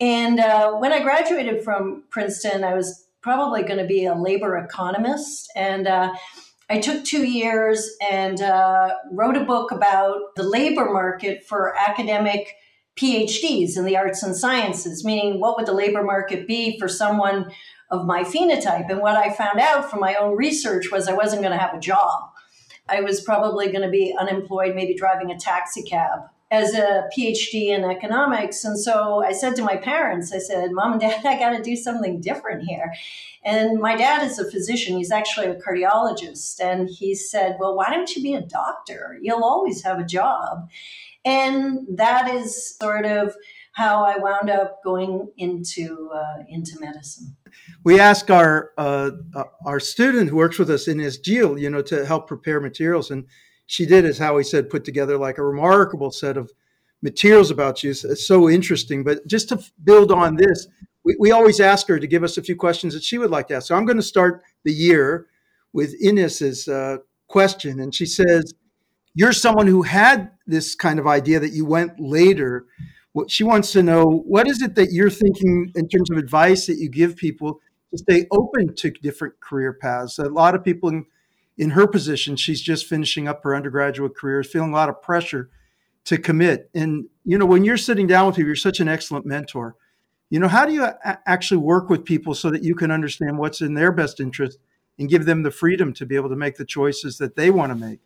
and 0.00 0.38
uh, 0.38 0.72
when 0.74 0.92
I 0.92 1.02
graduated 1.02 1.64
from 1.64 2.04
Princeton, 2.10 2.64
I 2.64 2.74
was 2.74 3.06
probably 3.22 3.62
going 3.62 3.78
to 3.78 3.86
be 3.86 4.06
a 4.06 4.14
labor 4.14 4.56
economist. 4.56 5.50
And 5.56 5.86
uh, 5.86 6.14
I 6.70 6.78
took 6.78 7.04
two 7.04 7.26
years 7.26 7.90
and 8.10 8.40
uh, 8.40 8.94
wrote 9.10 9.36
a 9.36 9.44
book 9.44 9.72
about 9.72 10.34
the 10.36 10.44
labor 10.44 10.90
market 10.92 11.44
for 11.44 11.74
academic 11.76 12.54
PhDs 12.98 13.76
in 13.76 13.84
the 13.84 13.96
arts 13.96 14.22
and 14.22 14.36
sciences, 14.36 15.04
meaning 15.04 15.40
what 15.40 15.56
would 15.56 15.66
the 15.66 15.72
labor 15.72 16.02
market 16.02 16.46
be 16.46 16.78
for 16.78 16.88
someone 16.88 17.50
of 17.90 18.04
my 18.04 18.24
phenotype? 18.24 18.90
And 18.90 19.00
what 19.00 19.16
I 19.16 19.32
found 19.32 19.60
out 19.60 19.90
from 19.90 20.00
my 20.00 20.14
own 20.16 20.36
research 20.36 20.90
was 20.90 21.08
I 21.08 21.14
wasn't 21.14 21.42
going 21.42 21.52
to 21.52 21.58
have 21.58 21.74
a 21.74 21.80
job. 21.80 22.30
I 22.88 23.00
was 23.00 23.20
probably 23.20 23.70
going 23.70 23.82
to 23.82 23.90
be 23.90 24.14
unemployed, 24.18 24.74
maybe 24.74 24.94
driving 24.94 25.30
a 25.30 25.38
taxi 25.38 25.82
cab 25.82 26.20
as 26.50 26.74
a 26.74 27.08
PhD 27.16 27.68
in 27.68 27.84
economics. 27.84 28.64
And 28.64 28.78
so 28.78 29.22
I 29.22 29.32
said 29.32 29.54
to 29.56 29.62
my 29.62 29.76
parents, 29.76 30.32
I 30.32 30.38
said, 30.38 30.72
Mom 30.72 30.92
and 30.92 31.00
Dad, 31.00 31.24
I 31.26 31.38
got 31.38 31.56
to 31.56 31.62
do 31.62 31.76
something 31.76 32.20
different 32.20 32.64
here. 32.64 32.92
And 33.44 33.78
my 33.78 33.96
dad 33.96 34.26
is 34.26 34.38
a 34.38 34.50
physician, 34.50 34.96
he's 34.96 35.12
actually 35.12 35.46
a 35.46 35.54
cardiologist. 35.54 36.60
And 36.60 36.88
he 36.88 37.14
said, 37.14 37.56
Well, 37.58 37.76
why 37.76 37.90
don't 37.90 38.14
you 38.14 38.22
be 38.22 38.34
a 38.34 38.40
doctor? 38.40 39.18
You'll 39.22 39.44
always 39.44 39.82
have 39.82 39.98
a 39.98 40.04
job. 40.04 40.68
And 41.28 41.86
that 41.98 42.30
is 42.34 42.78
sort 42.78 43.04
of 43.04 43.34
how 43.72 44.02
I 44.02 44.16
wound 44.16 44.48
up 44.48 44.82
going 44.82 45.30
into 45.36 46.10
uh, 46.14 46.44
into 46.48 46.80
medicine. 46.80 47.36
We 47.84 48.00
ask 48.00 48.30
our 48.30 48.70
uh, 48.78 49.10
uh 49.34 49.44
our 49.66 49.78
student 49.78 50.30
who 50.30 50.36
works 50.36 50.58
with 50.58 50.70
us 50.70 50.88
Ines 50.88 51.18
Gil, 51.18 51.58
you 51.58 51.68
know, 51.68 51.82
to 51.82 52.06
help 52.06 52.28
prepare 52.28 52.60
materials, 52.60 53.10
and 53.10 53.26
she 53.66 53.84
did, 53.84 54.06
as 54.06 54.16
Howie 54.16 54.42
said, 54.42 54.70
put 54.70 54.86
together 54.86 55.18
like 55.18 55.36
a 55.36 55.44
remarkable 55.44 56.10
set 56.10 56.38
of 56.38 56.50
materials 57.02 57.50
about 57.50 57.84
you. 57.84 57.90
It's 57.90 58.26
so 58.26 58.48
interesting. 58.48 59.04
But 59.04 59.26
just 59.26 59.50
to 59.50 59.62
build 59.84 60.10
on 60.10 60.36
this, 60.36 60.66
we, 61.04 61.14
we 61.20 61.30
always 61.30 61.60
ask 61.60 61.86
her 61.88 61.98
to 61.98 62.06
give 62.06 62.24
us 62.24 62.38
a 62.38 62.42
few 62.42 62.56
questions 62.56 62.94
that 62.94 63.04
she 63.04 63.18
would 63.18 63.30
like 63.30 63.48
to 63.48 63.56
ask. 63.56 63.68
So 63.68 63.76
I'm 63.76 63.84
going 63.84 63.98
to 63.98 64.02
start 64.02 64.42
the 64.64 64.72
year 64.72 65.26
with 65.74 65.94
Ines's 66.02 66.68
uh, 66.68 66.96
question, 67.26 67.80
and 67.80 67.94
she 67.94 68.06
says 68.06 68.54
you're 69.18 69.32
someone 69.32 69.66
who 69.66 69.82
had 69.82 70.30
this 70.46 70.76
kind 70.76 71.00
of 71.00 71.08
idea 71.08 71.40
that 71.40 71.52
you 71.52 71.64
went 71.64 71.98
later. 71.98 72.66
What 73.14 73.32
she 73.32 73.42
wants 73.42 73.72
to 73.72 73.82
know 73.82 74.04
what 74.04 74.46
is 74.46 74.62
it 74.62 74.76
that 74.76 74.92
you're 74.92 75.10
thinking 75.10 75.72
in 75.74 75.88
terms 75.88 76.08
of 76.12 76.18
advice 76.18 76.66
that 76.66 76.78
you 76.78 76.88
give 76.88 77.16
people 77.16 77.58
to 77.90 77.98
stay 77.98 78.26
open 78.30 78.76
to 78.76 78.92
different 78.92 79.40
career 79.40 79.72
paths. 79.72 80.20
A 80.20 80.26
lot 80.28 80.54
of 80.54 80.62
people 80.62 80.88
in, 80.90 81.04
in 81.56 81.70
her 81.70 81.88
position, 81.88 82.36
she's 82.36 82.62
just 82.62 82.86
finishing 82.86 83.26
up 83.26 83.42
her 83.42 83.56
undergraduate 83.56 84.14
career, 84.14 84.44
feeling 84.44 84.70
a 84.70 84.76
lot 84.76 84.88
of 84.88 85.02
pressure 85.02 85.50
to 86.04 86.16
commit. 86.16 86.70
And 86.72 87.06
you 87.24 87.38
know, 87.38 87.46
when 87.46 87.64
you're 87.64 87.76
sitting 87.76 88.06
down 88.06 88.26
with 88.28 88.36
people, 88.36 88.46
you're 88.46 88.54
such 88.54 88.78
an 88.78 88.86
excellent 88.86 89.26
mentor. 89.26 89.74
You 90.30 90.38
know, 90.38 90.46
how 90.46 90.64
do 90.64 90.72
you 90.72 90.84
a- 90.84 91.18
actually 91.26 91.58
work 91.58 91.90
with 91.90 92.04
people 92.04 92.34
so 92.34 92.52
that 92.52 92.62
you 92.62 92.76
can 92.76 92.92
understand 92.92 93.36
what's 93.36 93.62
in 93.62 93.74
their 93.74 93.90
best 93.90 94.20
interest 94.20 94.58
and 94.96 95.08
give 95.08 95.24
them 95.24 95.42
the 95.42 95.50
freedom 95.50 95.92
to 95.94 96.06
be 96.06 96.14
able 96.14 96.28
to 96.28 96.36
make 96.36 96.56
the 96.56 96.64
choices 96.64 97.18
that 97.18 97.34
they 97.34 97.50
want 97.50 97.72
to 97.72 97.74
make? 97.74 97.98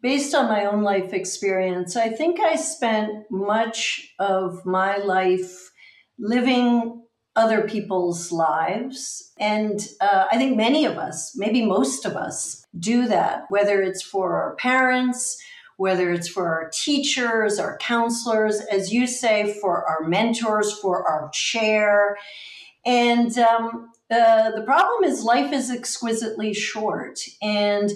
Based 0.00 0.34
on 0.34 0.48
my 0.48 0.64
own 0.64 0.82
life 0.82 1.12
experience, 1.12 1.96
I 1.96 2.08
think 2.08 2.40
I 2.40 2.56
spent 2.56 3.30
much 3.30 4.14
of 4.18 4.64
my 4.64 4.98
life 4.98 5.70
living 6.18 7.02
other 7.36 7.62
people's 7.62 8.32
lives. 8.32 9.32
And 9.38 9.80
uh, 10.00 10.26
I 10.30 10.36
think 10.36 10.56
many 10.56 10.84
of 10.84 10.98
us, 10.98 11.36
maybe 11.36 11.64
most 11.64 12.04
of 12.04 12.16
us, 12.16 12.66
do 12.78 13.06
that, 13.06 13.44
whether 13.48 13.80
it's 13.80 14.02
for 14.02 14.36
our 14.36 14.56
parents, 14.56 15.40
whether 15.76 16.10
it's 16.10 16.28
for 16.28 16.48
our 16.48 16.70
teachers, 16.70 17.60
our 17.60 17.78
counselors, 17.78 18.60
as 18.60 18.92
you 18.92 19.06
say, 19.06 19.56
for 19.60 19.84
our 19.84 20.08
mentors, 20.08 20.72
for 20.80 21.08
our 21.08 21.30
chair. 21.32 22.16
And 22.84 23.38
um, 23.38 23.90
uh, 24.10 24.50
the 24.50 24.62
problem 24.62 25.04
is 25.04 25.22
life 25.22 25.52
is 25.52 25.70
exquisitely 25.70 26.52
short. 26.52 27.20
And 27.40 27.92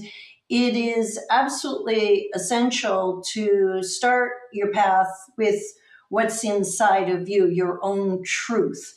it 0.53 0.77
is 0.77 1.19
absolutely 1.31 2.29
essential 2.35 3.25
to 3.33 3.83
start 3.83 4.33
your 4.53 4.71
path 4.71 5.09
with 5.39 5.63
what's 6.11 6.45
inside 6.45 7.09
of 7.09 7.27
you, 7.27 7.49
your 7.49 7.79
own 7.83 8.23
truth. 8.23 8.95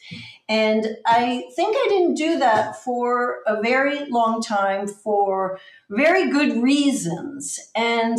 And 0.50 0.86
I 1.06 1.46
think 1.56 1.78
I 1.78 1.88
didn't 1.88 2.16
do 2.16 2.38
that 2.40 2.76
for 2.84 3.38
a 3.48 3.62
very 3.62 4.06
long 4.10 4.42
time 4.42 4.86
for 4.86 5.58
very 5.90 6.30
good 6.30 6.62
reasons. 6.62 7.58
And 7.74 8.18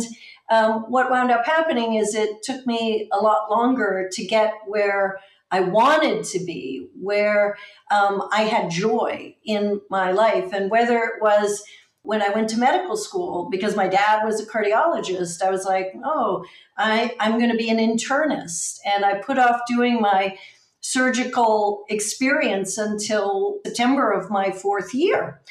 um, 0.49 0.85
what 0.89 1.11
wound 1.11 1.29
up 1.29 1.45
happening 1.45 1.93
is 1.93 2.15
it 2.15 2.41
took 2.41 2.65
me 2.65 3.07
a 3.13 3.17
lot 3.17 3.51
longer 3.51 4.09
to 4.13 4.25
get 4.25 4.51
where 4.65 5.19
I 5.51 5.59
wanted 5.59 6.23
to 6.23 6.43
be, 6.43 6.87
where 6.99 7.55
um, 7.91 8.27
I 8.31 8.41
had 8.45 8.71
joy 8.71 9.35
in 9.45 9.79
my 9.91 10.11
life. 10.11 10.51
And 10.53 10.71
whether 10.71 10.97
it 10.97 11.21
was 11.21 11.63
when 12.07 12.21
I 12.21 12.29
went 12.29 12.47
to 12.51 12.57
medical 12.57 12.95
school, 12.95 13.49
because 13.51 13.75
my 13.75 13.89
dad 13.89 14.23
was 14.23 14.39
a 14.39 14.45
cardiologist, 14.45 15.41
I 15.41 15.49
was 15.49 15.65
like, 15.65 15.91
oh, 16.05 16.45
I, 16.77 17.13
I'm 17.19 17.37
going 17.37 17.51
to 17.51 17.57
be 17.57 17.69
an 17.69 17.79
internist. 17.79 18.77
And 18.85 19.03
I 19.03 19.15
put 19.15 19.37
off 19.37 19.59
doing 19.67 19.99
my 19.99 20.37
surgical 20.79 21.83
experience 21.89 22.77
until 22.77 23.59
September 23.65 24.13
of 24.13 24.31
my 24.31 24.51
fourth 24.51 24.93
year. 24.93 25.41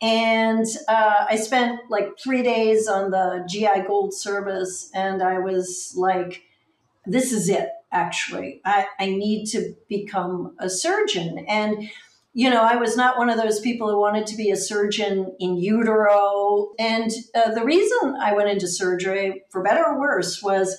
And 0.00 0.64
uh, 0.86 1.26
I 1.28 1.34
spent 1.34 1.80
like 1.90 2.16
three 2.22 2.44
days 2.44 2.86
on 2.86 3.10
the 3.10 3.44
GI 3.48 3.82
Gold 3.88 4.14
service, 4.14 4.90
and 4.94 5.20
I 5.20 5.40
was 5.40 5.94
like, 5.96 6.42
this 7.06 7.32
is 7.32 7.48
it, 7.48 7.70
actually. 7.90 8.60
I, 8.64 8.86
I 9.00 9.06
need 9.06 9.46
to 9.46 9.74
become 9.88 10.54
a 10.60 10.70
surgeon. 10.70 11.44
And 11.48 11.90
you 12.36 12.50
know, 12.50 12.62
I 12.62 12.74
was 12.74 12.96
not 12.96 13.16
one 13.16 13.30
of 13.30 13.36
those 13.36 13.60
people 13.60 13.88
who 13.88 14.00
wanted 14.00 14.26
to 14.26 14.36
be 14.36 14.50
a 14.50 14.56
surgeon 14.56 15.34
in 15.38 15.56
utero. 15.56 16.72
And 16.80 17.10
uh, 17.32 17.54
the 17.54 17.64
reason 17.64 18.16
I 18.20 18.34
went 18.34 18.48
into 18.48 18.66
surgery, 18.66 19.44
for 19.52 19.62
better 19.62 19.84
or 19.84 20.00
worse, 20.00 20.42
was 20.42 20.76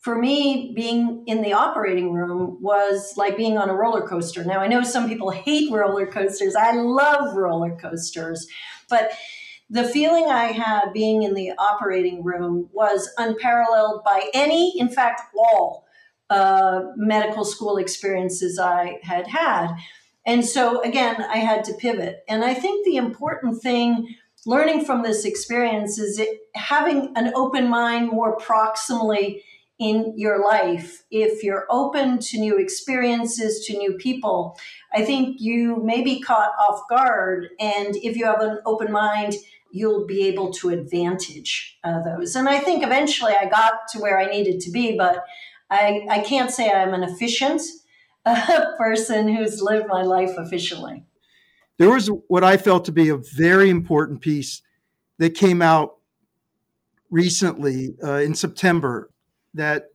for 0.00 0.18
me, 0.18 0.72
being 0.74 1.22
in 1.26 1.42
the 1.42 1.52
operating 1.52 2.12
room 2.12 2.58
was 2.60 3.14
like 3.16 3.36
being 3.36 3.56
on 3.56 3.70
a 3.70 3.74
roller 3.74 4.06
coaster. 4.06 4.44
Now, 4.44 4.60
I 4.60 4.66
know 4.66 4.82
some 4.82 5.08
people 5.08 5.30
hate 5.30 5.72
roller 5.72 6.06
coasters. 6.06 6.56
I 6.56 6.72
love 6.72 7.36
roller 7.36 7.76
coasters. 7.76 8.46
But 8.88 9.12
the 9.70 9.84
feeling 9.84 10.24
I 10.24 10.46
had 10.46 10.92
being 10.92 11.22
in 11.22 11.34
the 11.34 11.52
operating 11.58 12.24
room 12.24 12.68
was 12.72 13.08
unparalleled 13.18 14.02
by 14.04 14.28
any, 14.34 14.78
in 14.78 14.88
fact, 14.88 15.22
all 15.36 15.86
uh, 16.30 16.82
medical 16.96 17.44
school 17.44 17.76
experiences 17.76 18.58
I 18.58 18.98
had 19.02 19.28
had. 19.28 19.68
And 20.26 20.44
so, 20.44 20.82
again, 20.82 21.22
I 21.22 21.38
had 21.38 21.64
to 21.64 21.74
pivot. 21.74 22.24
And 22.28 22.44
I 22.44 22.52
think 22.52 22.84
the 22.84 22.96
important 22.96 23.62
thing 23.62 24.16
learning 24.44 24.84
from 24.84 25.02
this 25.02 25.24
experience 25.24 25.98
is 25.98 26.18
it, 26.18 26.40
having 26.54 27.12
an 27.16 27.32
open 27.34 27.68
mind 27.68 28.10
more 28.10 28.36
proximally 28.36 29.42
in 29.78 30.14
your 30.16 30.42
life, 30.42 31.02
if 31.10 31.42
you're 31.42 31.66
open 31.68 32.18
to 32.18 32.38
new 32.38 32.58
experiences, 32.58 33.66
to 33.66 33.76
new 33.76 33.92
people, 33.94 34.58
I 34.94 35.04
think 35.04 35.36
you 35.38 35.82
may 35.84 36.02
be 36.02 36.20
caught 36.20 36.52
off 36.58 36.80
guard. 36.88 37.48
And 37.60 37.94
if 37.96 38.16
you 38.16 38.24
have 38.24 38.40
an 38.40 38.60
open 38.64 38.90
mind, 38.90 39.34
you'll 39.70 40.06
be 40.06 40.26
able 40.28 40.50
to 40.54 40.70
advantage 40.70 41.78
uh, 41.84 42.02
those. 42.02 42.34
And 42.36 42.48
I 42.48 42.58
think 42.58 42.82
eventually 42.82 43.34
I 43.38 43.46
got 43.46 43.88
to 43.92 43.98
where 43.98 44.18
I 44.18 44.26
needed 44.26 44.60
to 44.60 44.70
be, 44.70 44.96
but 44.96 45.22
I, 45.70 46.06
I 46.08 46.20
can't 46.20 46.50
say 46.50 46.70
I'm 46.70 46.94
an 46.94 47.02
efficient 47.02 47.60
uh, 48.26 48.72
person 48.78 49.28
who's 49.28 49.62
lived 49.62 49.86
my 49.88 50.02
life 50.02 50.36
officially. 50.36 51.04
There 51.78 51.90
was 51.90 52.10
what 52.28 52.44
I 52.44 52.56
felt 52.56 52.84
to 52.86 52.92
be 52.92 53.08
a 53.08 53.16
very 53.16 53.70
important 53.70 54.20
piece 54.20 54.62
that 55.18 55.34
came 55.34 55.62
out 55.62 55.96
recently 57.10 57.94
uh, 58.02 58.14
in 58.14 58.34
September 58.34 59.10
that 59.54 59.86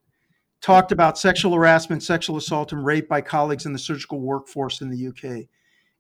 talked 0.62 0.92
about 0.92 1.18
sexual 1.18 1.54
harassment, 1.54 2.04
sexual 2.04 2.38
assault, 2.38 2.72
and 2.72 2.86
rape 2.86 3.10
by 3.10 3.22
colleagues 3.22 3.66
in 3.66 3.74
the 3.74 3.80
surgical 3.80 4.20
workforce 4.20 4.82
in 4.82 4.90
the 4.90 5.08
UK. 5.08 5.48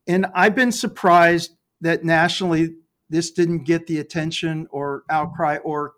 And 0.08 0.28
I've 0.34 0.56
been 0.56 0.72
surprised 0.72 1.56
that 1.82 2.04
nationally 2.04 2.76
this 3.10 3.32
didn't 3.32 3.66
get 3.66 3.88
the 3.88 4.00
attention 4.00 4.68
or 4.72 5.04
outcry 5.10 5.58
or 5.58 5.94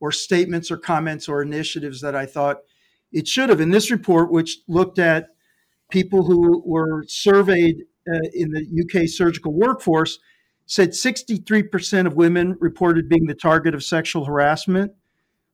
or 0.00 0.10
statements 0.10 0.70
or 0.70 0.78
comments 0.78 1.28
or 1.28 1.42
initiatives 1.42 2.00
that 2.00 2.16
I 2.16 2.24
thought 2.24 2.60
it 3.12 3.28
should 3.28 3.50
have. 3.50 3.60
In 3.60 3.70
this 3.70 3.90
report, 3.90 4.32
which 4.32 4.60
looked 4.66 4.98
at 4.98 5.28
people 5.90 6.24
who 6.24 6.62
were 6.64 7.04
surveyed 7.08 7.76
uh, 8.08 8.28
in 8.32 8.50
the 8.50 8.64
UK 8.82 9.08
surgical 9.08 9.52
workforce, 9.52 10.18
said 10.66 10.90
63% 10.90 12.06
of 12.06 12.14
women 12.14 12.56
reported 12.60 13.08
being 13.08 13.26
the 13.26 13.34
target 13.34 13.74
of 13.74 13.82
sexual 13.82 14.24
harassment 14.24 14.92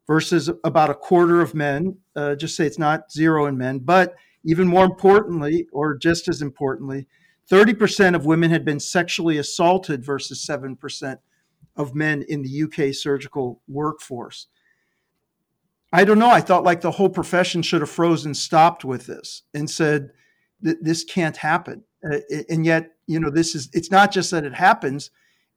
versus 0.07 0.51
about 0.63 0.91
a 0.91 0.95
quarter 0.95 1.41
of 1.41 1.55
men. 1.55 1.99
Uh, 2.15 2.35
just 2.35 2.57
say 2.57 2.67
it's 2.67 2.79
not 2.79 3.11
zero 3.11 3.47
in 3.47 3.57
men, 3.57 3.79
but 3.79 4.15
even 4.45 4.69
more 4.69 4.85
importantly, 4.85 5.67
or 5.73 5.97
just 5.97 6.29
as 6.29 6.43
importantly, 6.43 7.07
30% 7.51 8.15
of 8.15 8.27
women 8.27 8.51
had 8.51 8.65
been 8.65 8.81
sexually 8.81 9.39
assaulted 9.39 10.05
versus 10.05 10.45
7% 10.45 11.19
of 11.77 11.95
men 11.95 12.25
in 12.29 12.43
the 12.43 12.63
UK 12.63 12.95
surgical 12.95 13.63
workforce. 13.69 14.49
I 15.93 16.05
don't 16.05 16.19
know. 16.19 16.31
I 16.31 16.41
thought 16.41 16.65
like 16.65 16.81
the 16.81 16.93
whole 16.93 17.09
profession 17.09 17.63
should 17.63 17.81
have 17.81 17.91
frozen, 17.91 18.35
stopped 18.35 18.85
with 18.85 19.07
this, 19.07 19.43
and 19.55 19.71
said 19.71 20.11
that 20.63 20.83
this 20.83 21.05
can't 21.05 21.37
happen. 21.37 21.85
Uh, 22.05 22.19
and 22.49 22.65
yet, 22.65 22.93
you 23.07 23.21
know, 23.21 23.31
this 23.31 23.55
is, 23.55 23.69
it's 23.73 23.91
not 23.91 24.13
just 24.13 24.31
that 24.31 24.45
it 24.45 24.55
happens, 24.55 25.11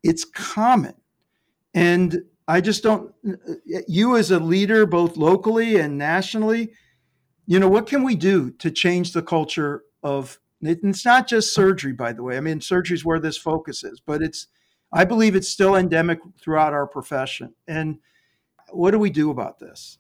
it's 0.04 0.26
common. 0.26 0.96
And 1.74 2.24
I 2.50 2.62
just 2.62 2.82
don't. 2.82 3.14
You 3.88 4.18
as 4.18 4.32
a 4.32 4.40
leader, 4.40 4.88
both 4.88 5.18
locally 5.18 5.78
and 5.78 6.00
nationally, 6.00 6.74
you 7.46 7.60
know, 7.60 7.70
what 7.70 7.86
can 7.86 8.02
we 8.02 8.16
do 8.16 8.50
to 8.54 8.72
change 8.72 9.14
the 9.14 9.22
culture 9.22 9.84
of? 10.02 10.40
It's 10.62 11.06
not 11.06 11.28
just 11.28 11.54
surgery, 11.54 11.94
by 11.94 12.12
the 12.12 12.24
way. 12.24 12.38
I 12.38 12.40
mean, 12.40 12.60
surgery 12.60 12.96
is 12.96 13.06
where 13.06 13.20
this 13.20 13.38
focus 13.38 13.84
is, 13.84 14.02
but 14.04 14.24
it's. 14.24 14.48
I 14.92 15.06
believe 15.06 15.36
it's 15.36 15.48
still 15.48 15.76
endemic 15.76 16.18
throughout 16.42 16.74
our 16.74 16.88
profession. 16.88 17.54
And 17.68 18.00
what 18.72 18.92
do 18.92 18.98
we 18.98 19.12
do 19.12 19.30
about 19.30 19.60
this? 19.60 20.00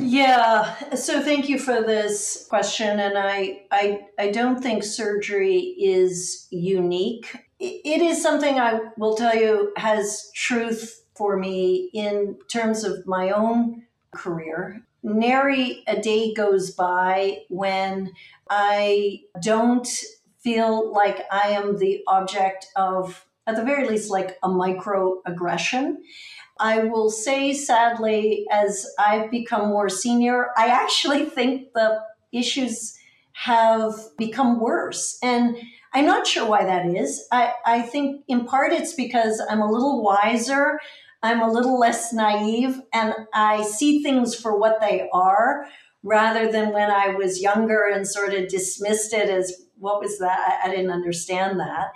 Yeah, 0.00 0.94
so 0.94 1.22
thank 1.22 1.48
you 1.48 1.58
for 1.58 1.82
this 1.82 2.46
question, 2.48 3.00
and 3.00 3.16
I 3.16 3.62
I 3.70 4.06
I 4.18 4.30
don't 4.30 4.60
think 4.62 4.84
surgery 4.84 5.74
is 5.78 6.46
unique. 6.50 7.36
It 7.58 8.02
is 8.02 8.22
something 8.22 8.58
I 8.58 8.80
will 8.98 9.16
tell 9.16 9.34
you 9.34 9.72
has 9.76 10.30
truth 10.34 11.02
for 11.14 11.36
me 11.38 11.90
in 11.94 12.36
terms 12.48 12.84
of 12.84 13.06
my 13.06 13.30
own 13.30 13.84
career. 14.10 14.82
Nary 15.02 15.82
a 15.86 15.98
day 16.00 16.34
goes 16.34 16.72
by 16.72 17.44
when 17.48 18.12
I 18.50 19.22
don't 19.40 19.88
feel 20.38 20.92
like 20.92 21.24
I 21.30 21.48
am 21.50 21.78
the 21.78 22.02
object 22.06 22.66
of, 22.76 23.26
at 23.46 23.56
the 23.56 23.62
very 23.64 23.88
least, 23.88 24.10
like 24.10 24.36
a 24.42 24.48
microaggression. 24.48 25.96
I 26.58 26.84
will 26.84 27.10
say, 27.10 27.52
sadly, 27.52 28.46
as 28.50 28.86
I've 28.98 29.30
become 29.30 29.68
more 29.68 29.88
senior, 29.88 30.48
I 30.56 30.68
actually 30.68 31.24
think 31.36 31.72
the 31.72 32.00
issues 32.32 32.98
have 33.32 33.94
become 34.16 34.60
worse. 34.60 35.18
And 35.22 35.56
I'm 35.92 36.06
not 36.06 36.26
sure 36.26 36.46
why 36.46 36.64
that 36.64 36.86
is. 36.86 37.26
I, 37.30 37.52
I 37.64 37.82
think 37.82 38.24
in 38.28 38.46
part 38.46 38.72
it's 38.72 38.94
because 38.94 39.42
I'm 39.48 39.60
a 39.60 39.70
little 39.70 40.02
wiser. 40.02 40.80
I'm 41.22 41.40
a 41.40 41.50
little 41.50 41.78
less 41.78 42.12
naive 42.12 42.80
and 42.92 43.14
I 43.34 43.62
see 43.62 44.02
things 44.02 44.34
for 44.34 44.58
what 44.58 44.80
they 44.80 45.08
are 45.12 45.66
rather 46.02 46.50
than 46.50 46.72
when 46.72 46.90
I 46.90 47.08
was 47.08 47.42
younger 47.42 47.88
and 47.92 48.06
sort 48.06 48.32
of 48.34 48.48
dismissed 48.48 49.12
it 49.12 49.28
as 49.28 49.66
what 49.78 50.00
was 50.00 50.18
that? 50.18 50.60
I 50.64 50.70
didn't 50.70 50.90
understand 50.90 51.58
that. 51.60 51.88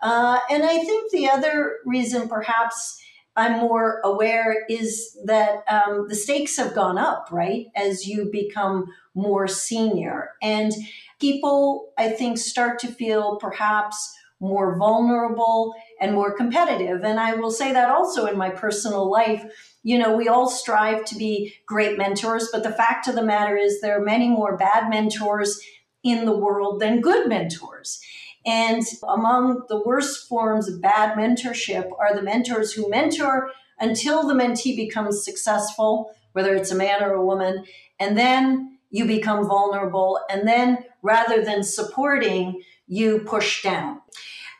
Uh, 0.00 0.38
and 0.50 0.62
I 0.64 0.78
think 0.78 1.10
the 1.10 1.28
other 1.28 1.76
reason 1.84 2.28
perhaps 2.28 2.99
I'm 3.40 3.58
more 3.58 4.00
aware 4.04 4.64
is 4.68 5.16
that 5.24 5.64
um, 5.70 6.06
the 6.08 6.14
stakes 6.14 6.56
have 6.58 6.74
gone 6.74 6.98
up, 6.98 7.28
right? 7.30 7.66
As 7.74 8.06
you 8.06 8.28
become 8.30 8.86
more 9.14 9.48
senior. 9.48 10.30
And 10.42 10.72
people, 11.20 11.92
I 11.98 12.10
think, 12.10 12.38
start 12.38 12.78
to 12.80 12.88
feel 12.88 13.36
perhaps 13.36 14.14
more 14.40 14.76
vulnerable 14.76 15.74
and 16.00 16.14
more 16.14 16.34
competitive. 16.34 17.02
And 17.04 17.20
I 17.20 17.34
will 17.34 17.50
say 17.50 17.72
that 17.72 17.90
also 17.90 18.26
in 18.26 18.36
my 18.36 18.50
personal 18.50 19.10
life. 19.10 19.44
You 19.82 19.98
know, 19.98 20.16
we 20.16 20.28
all 20.28 20.48
strive 20.48 21.04
to 21.06 21.16
be 21.16 21.54
great 21.66 21.98
mentors, 21.98 22.48
but 22.52 22.62
the 22.62 22.72
fact 22.72 23.06
of 23.06 23.14
the 23.14 23.22
matter 23.22 23.56
is 23.56 23.80
there 23.80 24.00
are 24.00 24.04
many 24.04 24.28
more 24.28 24.56
bad 24.56 24.88
mentors 24.88 25.60
in 26.02 26.24
the 26.24 26.36
world 26.36 26.80
than 26.80 27.00
good 27.00 27.28
mentors. 27.28 28.00
And 28.46 28.82
among 29.06 29.64
the 29.68 29.82
worst 29.84 30.28
forms 30.28 30.68
of 30.68 30.80
bad 30.80 31.16
mentorship 31.16 31.90
are 31.98 32.14
the 32.14 32.22
mentors 32.22 32.72
who 32.72 32.88
mentor 32.88 33.50
until 33.78 34.26
the 34.26 34.34
mentee 34.34 34.76
becomes 34.76 35.24
successful, 35.24 36.12
whether 36.32 36.54
it's 36.54 36.70
a 36.70 36.76
man 36.76 37.02
or 37.02 37.12
a 37.12 37.24
woman, 37.24 37.64
and 37.98 38.16
then 38.16 38.78
you 38.90 39.06
become 39.06 39.46
vulnerable. 39.46 40.20
And 40.30 40.46
then 40.46 40.84
rather 41.02 41.44
than 41.44 41.62
supporting, 41.62 42.62
you 42.86 43.20
push 43.20 43.62
down. 43.62 44.00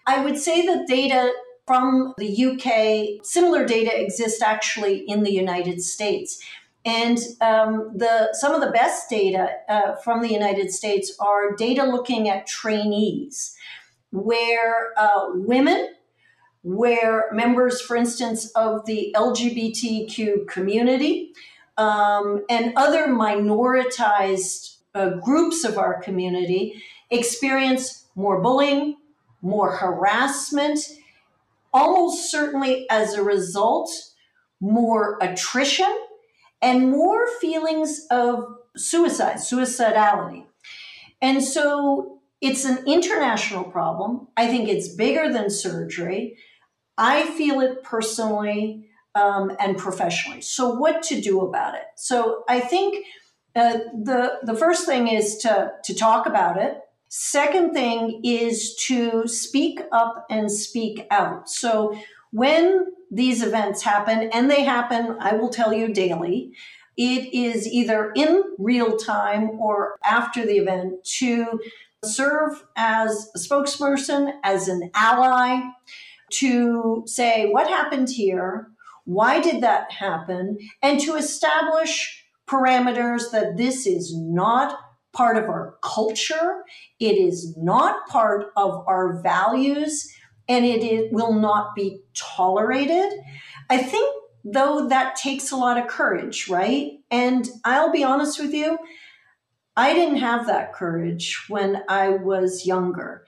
I 0.07 0.25
would 0.25 0.39
say 0.39 0.65
that 0.67 0.87
data 0.87 1.33
from 1.67 2.15
the 2.19 2.47
UK, 2.47 3.25
similar 3.25 3.65
data 3.65 4.01
exists 4.01 4.43
actually 4.43 5.05
in 5.07 5.23
the 5.23 5.33
United 5.33 5.81
States. 5.81 6.43
And 6.85 7.19
um, 7.41 7.93
the, 7.95 8.31
some 8.33 8.55
of 8.55 8.63
the 8.63 8.71
best 8.71 9.11
data 9.11 9.51
uh, 9.69 9.97
from 9.97 10.23
the 10.23 10.33
United 10.33 10.71
States 10.71 11.15
are 11.21 11.55
data 11.55 11.85
looking 11.85 12.29
at 12.29 12.47
trainees, 12.47 13.55
where 14.11 14.95
uh, 14.97 15.27
women, 15.35 15.95
where 16.63 17.27
members, 17.33 17.81
for 17.81 17.97
instance, 17.97 18.51
of 18.53 18.87
the 18.87 19.15
LGBTQ 19.17 20.49
community 20.49 21.33
um, 21.77 22.45
and 22.49 22.73
other 22.77 23.09
minoritized 23.09 24.77
uh, 24.95 25.11
groups 25.23 25.65
of 25.65 25.79
our 25.79 26.01
community 26.01 26.83
experience 27.11 28.07
more 28.15 28.41
bullying, 28.41 28.97
more 29.43 29.77
harassment, 29.77 30.79
almost 31.73 32.31
certainly 32.31 32.87
as 32.91 33.15
a 33.15 33.23
result, 33.23 33.91
more 34.61 35.19
attrition, 35.23 35.93
and 36.62 36.90
more 36.90 37.26
feelings 37.40 38.07
of 38.11 38.45
suicide, 38.76 39.37
suicidality. 39.37 40.45
And 41.23 41.43
so 41.43 42.21
it's 42.40 42.64
an 42.64 42.85
international 42.87 43.64
problem. 43.64 44.29
I 44.37 44.47
think 44.47 44.69
it's 44.69 44.88
bigger 44.88 45.33
than 45.33 45.50
surgery. 45.50 46.37
I 46.97 47.26
feel 47.31 47.61
it 47.61 47.83
personally 47.83 48.88
um, 49.14 49.52
and 49.59 49.76
professionally. 49.76 50.40
So, 50.40 50.75
what 50.75 51.02
to 51.05 51.21
do 51.21 51.40
about 51.40 51.75
it? 51.75 51.85
So, 51.97 52.45
I 52.49 52.61
think 52.61 53.05
uh, 53.57 53.79
the 54.05 54.38
the 54.43 54.55
first 54.55 54.87
thing 54.87 55.09
is 55.09 55.37
to 55.38 55.73
to 55.85 55.95
talk 55.95 56.26
about 56.26 56.57
it. 56.57 56.79
Second 57.09 57.73
thing 57.73 58.21
is 58.23 58.76
to 58.87 59.26
speak 59.26 59.81
up 59.90 60.26
and 60.31 60.50
speak 60.50 61.07
out. 61.11 61.49
So, 61.49 61.99
when 62.31 62.87
these 63.11 63.43
events 63.43 63.83
happen, 63.83 64.31
and 64.33 64.51
they 64.51 64.63
happen, 64.63 65.17
I 65.21 65.35
will 65.35 65.51
tell 65.51 65.73
you 65.73 65.93
daily. 65.93 66.53
It 66.97 67.35
is 67.35 67.67
either 67.67 68.13
in 68.15 68.43
real 68.59 68.97
time 68.97 69.51
or 69.51 69.97
after 70.05 70.45
the 70.45 70.59
event 70.59 71.05
to 71.19 71.59
serve 72.05 72.65
as 72.77 73.31
a 73.35 73.39
spokesperson, 73.39 74.33
as 74.45 74.69
an 74.69 74.91
ally, 74.95 75.61
to 76.35 77.03
say 77.07 77.49
what 77.51 77.69
happened 77.69 78.09
here, 78.11 78.69
why 79.05 79.41
did 79.41 79.63
that 79.63 79.91
happen, 79.91 80.59
and 80.83 81.01
to 81.01 81.17
establish 81.17 82.25
parameters 82.47 83.31
that 83.33 83.57
this 83.57 83.87
is 83.87 84.15
not 84.17 84.79
part 85.13 85.37
of 85.37 85.45
our 85.45 85.77
culture, 85.83 86.63
it 87.01 87.17
is 87.19 87.57
not 87.57 88.07
part 88.09 88.47
of 88.57 88.85
our 88.87 89.21
values, 89.23 90.09
and 90.50 90.66
it, 90.66 90.83
it 90.83 91.12
will 91.12 91.33
not 91.33 91.76
be 91.76 92.02
tolerated. 92.12 93.12
I 93.71 93.78
think, 93.78 94.12
though, 94.45 94.88
that 94.88 95.14
takes 95.14 95.52
a 95.52 95.57
lot 95.57 95.78
of 95.78 95.87
courage, 95.87 96.49
right? 96.49 96.99
And 97.09 97.49
I'll 97.64 97.92
be 97.92 98.02
honest 98.02 98.40
with 98.40 98.52
you, 98.52 98.76
I 99.76 99.95
didn't 99.95 100.16
have 100.16 100.49
that 100.49 100.75
courage 100.75 101.45
when 101.49 101.83
I 101.88 102.09
was 102.09 102.66
younger. 102.66 103.25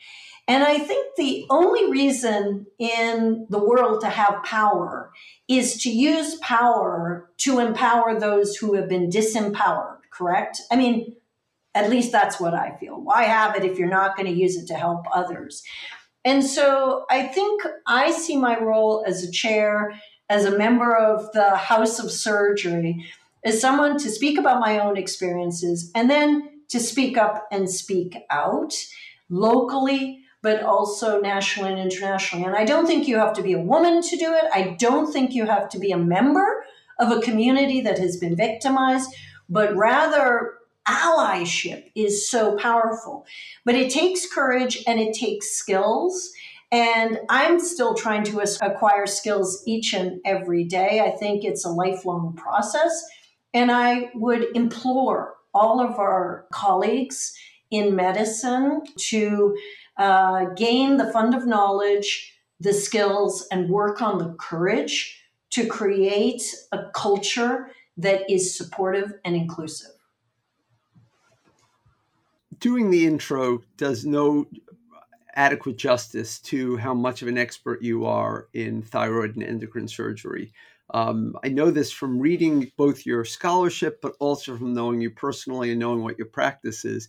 And 0.48 0.64
I 0.64 0.78
think 0.78 1.14
the 1.16 1.46
only 1.48 1.88
reason 1.88 2.66
in 2.80 3.46
the 3.48 3.64
world 3.64 4.00
to 4.00 4.08
have 4.08 4.42
power 4.42 5.12
is 5.46 5.80
to 5.84 5.90
use 5.90 6.34
power 6.40 7.30
to 7.38 7.60
empower 7.60 8.18
those 8.18 8.56
who 8.56 8.74
have 8.74 8.88
been 8.88 9.08
disempowered, 9.08 9.98
correct? 10.10 10.60
I 10.72 10.76
mean, 10.76 11.14
at 11.76 11.88
least 11.88 12.10
that's 12.10 12.40
what 12.40 12.52
I 12.52 12.76
feel. 12.80 13.00
Why 13.00 13.22
have 13.22 13.54
it 13.54 13.64
if 13.64 13.78
you're 13.78 13.88
not 13.88 14.16
going 14.16 14.26
to 14.26 14.38
use 14.38 14.56
it 14.56 14.66
to 14.66 14.74
help 14.74 15.06
others? 15.14 15.62
And 16.24 16.44
so 16.44 17.04
I 17.10 17.26
think 17.26 17.62
I 17.86 18.12
see 18.12 18.36
my 18.36 18.58
role 18.60 19.04
as 19.06 19.24
a 19.24 19.30
chair, 19.30 20.00
as 20.28 20.44
a 20.44 20.56
member 20.56 20.96
of 20.96 21.30
the 21.32 21.56
House 21.56 21.98
of 21.98 22.10
Surgery, 22.10 23.04
as 23.44 23.60
someone 23.60 23.98
to 23.98 24.08
speak 24.08 24.38
about 24.38 24.60
my 24.60 24.78
own 24.78 24.96
experiences 24.96 25.90
and 25.94 26.08
then 26.08 26.48
to 26.68 26.78
speak 26.78 27.18
up 27.18 27.48
and 27.50 27.68
speak 27.68 28.16
out 28.30 28.72
locally, 29.28 30.20
but 30.42 30.62
also 30.62 31.20
nationally 31.20 31.72
and 31.72 31.80
internationally. 31.80 32.44
And 32.44 32.56
I 32.56 32.64
don't 32.64 32.86
think 32.86 33.08
you 33.08 33.18
have 33.18 33.32
to 33.34 33.42
be 33.42 33.52
a 33.52 33.60
woman 33.60 34.00
to 34.02 34.16
do 34.16 34.32
it. 34.32 34.44
I 34.54 34.76
don't 34.78 35.12
think 35.12 35.32
you 35.32 35.46
have 35.46 35.68
to 35.70 35.78
be 35.78 35.92
a 35.92 35.98
member 35.98 36.64
of 36.98 37.10
a 37.10 37.20
community 37.20 37.80
that 37.80 37.98
has 37.98 38.16
been 38.16 38.36
victimized, 38.36 39.10
but 39.48 39.74
rather 39.76 40.54
allyship 40.88 41.90
is 41.94 42.28
so 42.28 42.56
powerful. 42.56 43.26
But 43.64 43.74
it 43.74 43.90
takes 43.90 44.32
courage 44.32 44.82
and 44.86 45.00
it 45.00 45.14
takes 45.14 45.50
skills. 45.50 46.32
And 46.70 47.20
I'm 47.28 47.60
still 47.60 47.94
trying 47.94 48.24
to 48.24 48.40
acquire 48.62 49.06
skills 49.06 49.62
each 49.66 49.92
and 49.92 50.20
every 50.24 50.64
day. 50.64 51.00
I 51.00 51.10
think 51.10 51.44
it's 51.44 51.64
a 51.64 51.70
lifelong 51.70 52.34
process. 52.34 53.04
And 53.52 53.70
I 53.70 54.10
would 54.14 54.46
implore 54.54 55.34
all 55.54 55.80
of 55.80 55.98
our 55.98 56.46
colleagues 56.50 57.34
in 57.70 57.94
medicine 57.94 58.82
to 58.96 59.56
uh, 59.98 60.46
gain 60.56 60.96
the 60.96 61.12
fund 61.12 61.34
of 61.34 61.46
knowledge, 61.46 62.34
the 62.60 62.72
skills, 62.72 63.46
and 63.52 63.68
work 63.68 64.00
on 64.00 64.18
the 64.18 64.34
courage 64.40 65.22
to 65.50 65.66
create 65.66 66.42
a 66.72 66.84
culture 66.94 67.70
that 67.98 68.28
is 68.30 68.56
supportive 68.56 69.12
and 69.24 69.36
inclusive 69.36 69.92
doing 72.62 72.90
the 72.90 73.04
intro 73.04 73.60
does 73.76 74.06
no 74.06 74.46
adequate 75.34 75.76
justice 75.76 76.38
to 76.38 76.76
how 76.76 76.94
much 76.94 77.20
of 77.20 77.28
an 77.28 77.36
expert 77.36 77.82
you 77.82 78.06
are 78.06 78.46
in 78.54 78.82
thyroid 78.82 79.34
and 79.34 79.42
endocrine 79.42 79.88
surgery. 79.88 80.52
Um, 80.94 81.34
I 81.42 81.48
know 81.48 81.70
this 81.70 81.90
from 81.90 82.20
reading 82.20 82.70
both 82.76 83.04
your 83.04 83.24
scholarship, 83.24 84.00
but 84.00 84.14
also 84.20 84.56
from 84.56 84.74
knowing 84.74 85.00
you 85.00 85.10
personally 85.10 85.70
and 85.70 85.80
knowing 85.80 86.02
what 86.04 86.18
your 86.18 86.28
practice 86.28 86.84
is. 86.84 87.08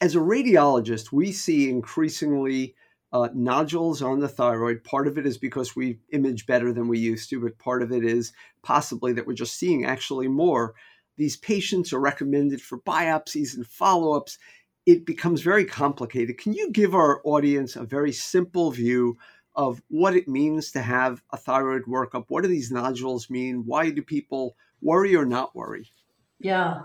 As 0.00 0.16
a 0.16 0.20
radiologist, 0.20 1.12
we 1.12 1.32
see 1.32 1.68
increasingly 1.68 2.74
uh, 3.12 3.28
nodules 3.34 4.00
on 4.00 4.20
the 4.20 4.28
thyroid. 4.28 4.84
Part 4.84 5.06
of 5.06 5.18
it 5.18 5.26
is 5.26 5.36
because 5.36 5.76
we 5.76 5.98
image 6.12 6.46
better 6.46 6.72
than 6.72 6.88
we 6.88 6.98
used 6.98 7.28
to, 7.30 7.40
but 7.40 7.58
part 7.58 7.82
of 7.82 7.92
it 7.92 8.04
is 8.04 8.32
possibly 8.62 9.12
that 9.12 9.26
we're 9.26 9.34
just 9.34 9.58
seeing 9.58 9.84
actually 9.84 10.28
more. 10.28 10.74
These 11.18 11.36
patients 11.36 11.92
are 11.92 12.00
recommended 12.00 12.62
for 12.62 12.78
biopsies 12.78 13.54
and 13.54 13.66
follow 13.66 14.16
ups 14.16 14.38
it 14.86 15.06
becomes 15.06 15.42
very 15.42 15.64
complicated. 15.64 16.38
Can 16.38 16.52
you 16.54 16.70
give 16.70 16.94
our 16.94 17.20
audience 17.24 17.76
a 17.76 17.84
very 17.84 18.12
simple 18.12 18.70
view 18.70 19.16
of 19.54 19.82
what 19.88 20.16
it 20.16 20.28
means 20.28 20.72
to 20.72 20.82
have 20.82 21.22
a 21.32 21.36
thyroid 21.36 21.84
workup? 21.84 22.24
What 22.28 22.42
do 22.42 22.48
these 22.48 22.70
nodules 22.72 23.30
mean? 23.30 23.64
Why 23.66 23.90
do 23.90 24.02
people 24.02 24.56
worry 24.80 25.14
or 25.14 25.24
not 25.24 25.54
worry? 25.54 25.92
Yeah. 26.40 26.82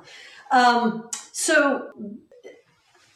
Um, 0.51 1.09
so 1.31 1.89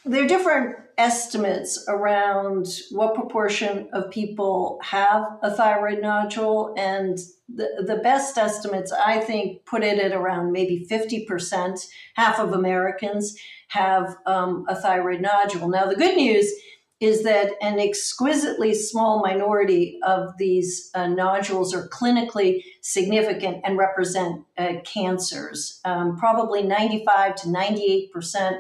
there 0.06 0.24
are 0.24 0.28
different 0.28 0.78
estimates 0.98 1.84
around 1.88 2.68
what 2.92 3.16
proportion 3.16 3.90
of 3.94 4.12
people 4.12 4.80
have 4.84 5.24
a 5.42 5.52
thyroid 5.52 6.02
nodule. 6.02 6.74
And 6.78 7.18
the, 7.54 7.84
the 7.86 8.00
best 8.04 8.38
estimates, 8.38 8.92
I 8.92 9.20
think, 9.20 9.66
put 9.66 9.84
it 9.84 10.00
at 10.00 10.12
around 10.12 10.52
maybe 10.52 10.86
50%, 10.90 11.88
half 12.16 12.40
of 12.40 12.54
Americans 12.54 13.36
have 13.72 14.18
um, 14.26 14.66
a 14.68 14.76
thyroid 14.76 15.22
nodule. 15.22 15.70
Now, 15.70 15.86
the 15.86 15.96
good 15.96 16.18
news 16.18 16.52
is 17.00 17.24
that 17.24 17.54
an 17.62 17.80
exquisitely 17.80 18.74
small 18.76 19.22
minority 19.22 19.98
of 20.04 20.38
these 20.38 20.92
uh, 20.94 21.08
nodules 21.08 21.74
are 21.74 21.88
clinically 21.88 22.64
significant 22.82 23.62
and 23.64 23.78
represent 23.78 24.44
uh, 24.58 24.74
cancers. 24.84 25.80
Um, 25.84 26.18
probably 26.18 26.62
95 26.64 27.36
to 27.38 27.50
98 27.50 28.12
percent 28.12 28.58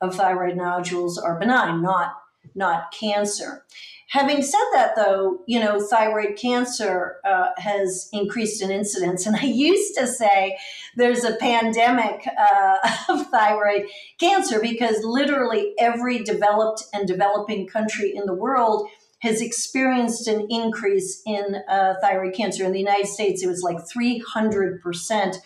of 0.00 0.14
thyroid 0.14 0.56
nodules 0.56 1.18
are 1.18 1.38
benign, 1.38 1.82
not 1.82 2.14
not 2.54 2.92
cancer. 2.92 3.64
Having 4.10 4.42
said 4.42 4.64
that, 4.72 4.96
though, 4.96 5.44
you 5.46 5.60
know, 5.60 5.80
thyroid 5.80 6.36
cancer 6.36 7.18
uh, 7.24 7.50
has 7.58 8.08
increased 8.12 8.60
in 8.60 8.72
incidence. 8.72 9.24
And 9.24 9.36
I 9.36 9.44
used 9.44 9.96
to 9.98 10.06
say 10.08 10.58
there's 10.96 11.22
a 11.22 11.36
pandemic 11.36 12.26
uh, 12.36 12.76
of 13.08 13.28
thyroid 13.28 13.86
cancer 14.18 14.60
because 14.60 15.04
literally 15.04 15.74
every 15.78 16.24
developed 16.24 16.82
and 16.92 17.06
developing 17.06 17.68
country 17.68 18.12
in 18.14 18.26
the 18.26 18.34
world 18.34 18.88
has 19.20 19.40
experienced 19.40 20.26
an 20.26 20.46
increase 20.50 21.22
in 21.24 21.62
uh, 21.68 21.94
thyroid 22.02 22.34
cancer. 22.34 22.64
In 22.64 22.72
the 22.72 22.80
United 22.80 23.06
States, 23.06 23.44
it 23.44 23.46
was 23.46 23.62
like 23.62 23.76
300% 23.76 25.36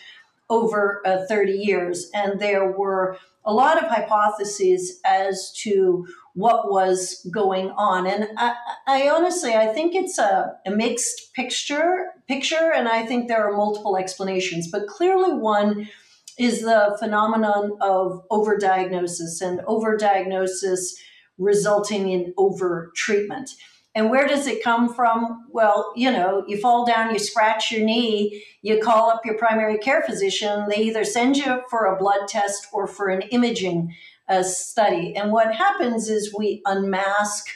over 0.49 1.03
uh, 1.05 1.27
30 1.29 1.53
years. 1.53 2.09
And 2.15 2.41
there 2.41 2.73
were 2.73 3.19
a 3.45 3.53
lot 3.53 3.83
of 3.83 3.91
hypotheses 3.91 5.01
as 5.05 5.53
to 5.63 6.07
what 6.35 6.71
was 6.71 7.27
going 7.33 7.71
on. 7.71 8.07
And 8.07 8.29
I, 8.37 8.55
I 8.87 9.09
honestly, 9.09 9.55
I 9.55 9.69
think 9.69 9.95
it's 9.95 10.19
a, 10.19 10.53
a, 10.67 10.71
mixed 10.71 11.33
picture, 11.35 12.07
picture, 12.27 12.73
and 12.75 12.89
I 12.89 13.07
think 13.07 13.29
there 13.29 13.49
are 13.49 13.57
multiple 13.57 13.97
explanations. 13.97 14.69
But 14.69 14.89
clearly, 14.89 15.33
one 15.33 15.89
is 16.37 16.63
the 16.63 16.97
phenomenon 16.99 17.79
of 17.81 18.27
overdiagnosis 18.31 19.41
and 19.41 19.61
overdiagnosis 19.61 20.95
resulting 21.39 22.11
in 22.11 22.35
overtreatment. 22.37 23.51
And 23.97 24.11
where 24.11 24.27
does 24.27 24.49
it 24.49 24.65
come 24.65 24.93
from? 24.93 25.47
Well, 25.53 25.93
you 25.95 26.11
know, 26.11 26.45
you 26.49 26.59
fall 26.59 26.85
down, 26.85 27.13
you 27.13 27.21
scratch 27.21 27.71
your 27.71 27.85
knee, 27.85 28.45
you 28.61 28.81
call 28.81 29.09
up 29.09 29.25
your 29.25 29.39
primary 29.39 29.79
care 29.79 30.03
physician. 30.03 30.67
They 30.69 30.79
either 30.79 31.05
send 31.05 31.37
you 31.37 31.63
for 31.71 31.87
a 31.87 31.97
blood 31.97 32.27
test 32.27 32.67
or 32.73 32.89
for 32.89 33.09
an 33.09 33.23
imaging 33.31 33.95
uh, 34.29 34.43
study. 34.43 35.15
And 35.17 35.33
what 35.33 35.55
happens 35.55 36.09
is 36.09 36.35
we 36.37 36.63
unmask 36.65 37.47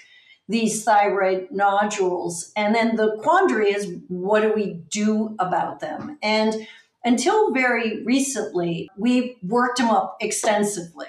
these 0.49 0.83
thyroid 0.83 1.49
nodules. 1.51 2.53
And 2.57 2.75
then 2.75 2.97
the 2.97 3.19
quandary 3.23 3.71
is 3.71 3.93
what 4.09 4.41
do 4.41 4.53
we 4.53 4.75
do 4.91 5.37
about 5.39 5.81
them? 5.81 6.19
And 6.23 6.67
until 7.05 7.53
very 7.53 8.03
recently, 8.05 8.91
we 8.97 9.37
worked 9.43 9.79
them 9.79 9.91
up 9.91 10.17
extensively, 10.21 11.09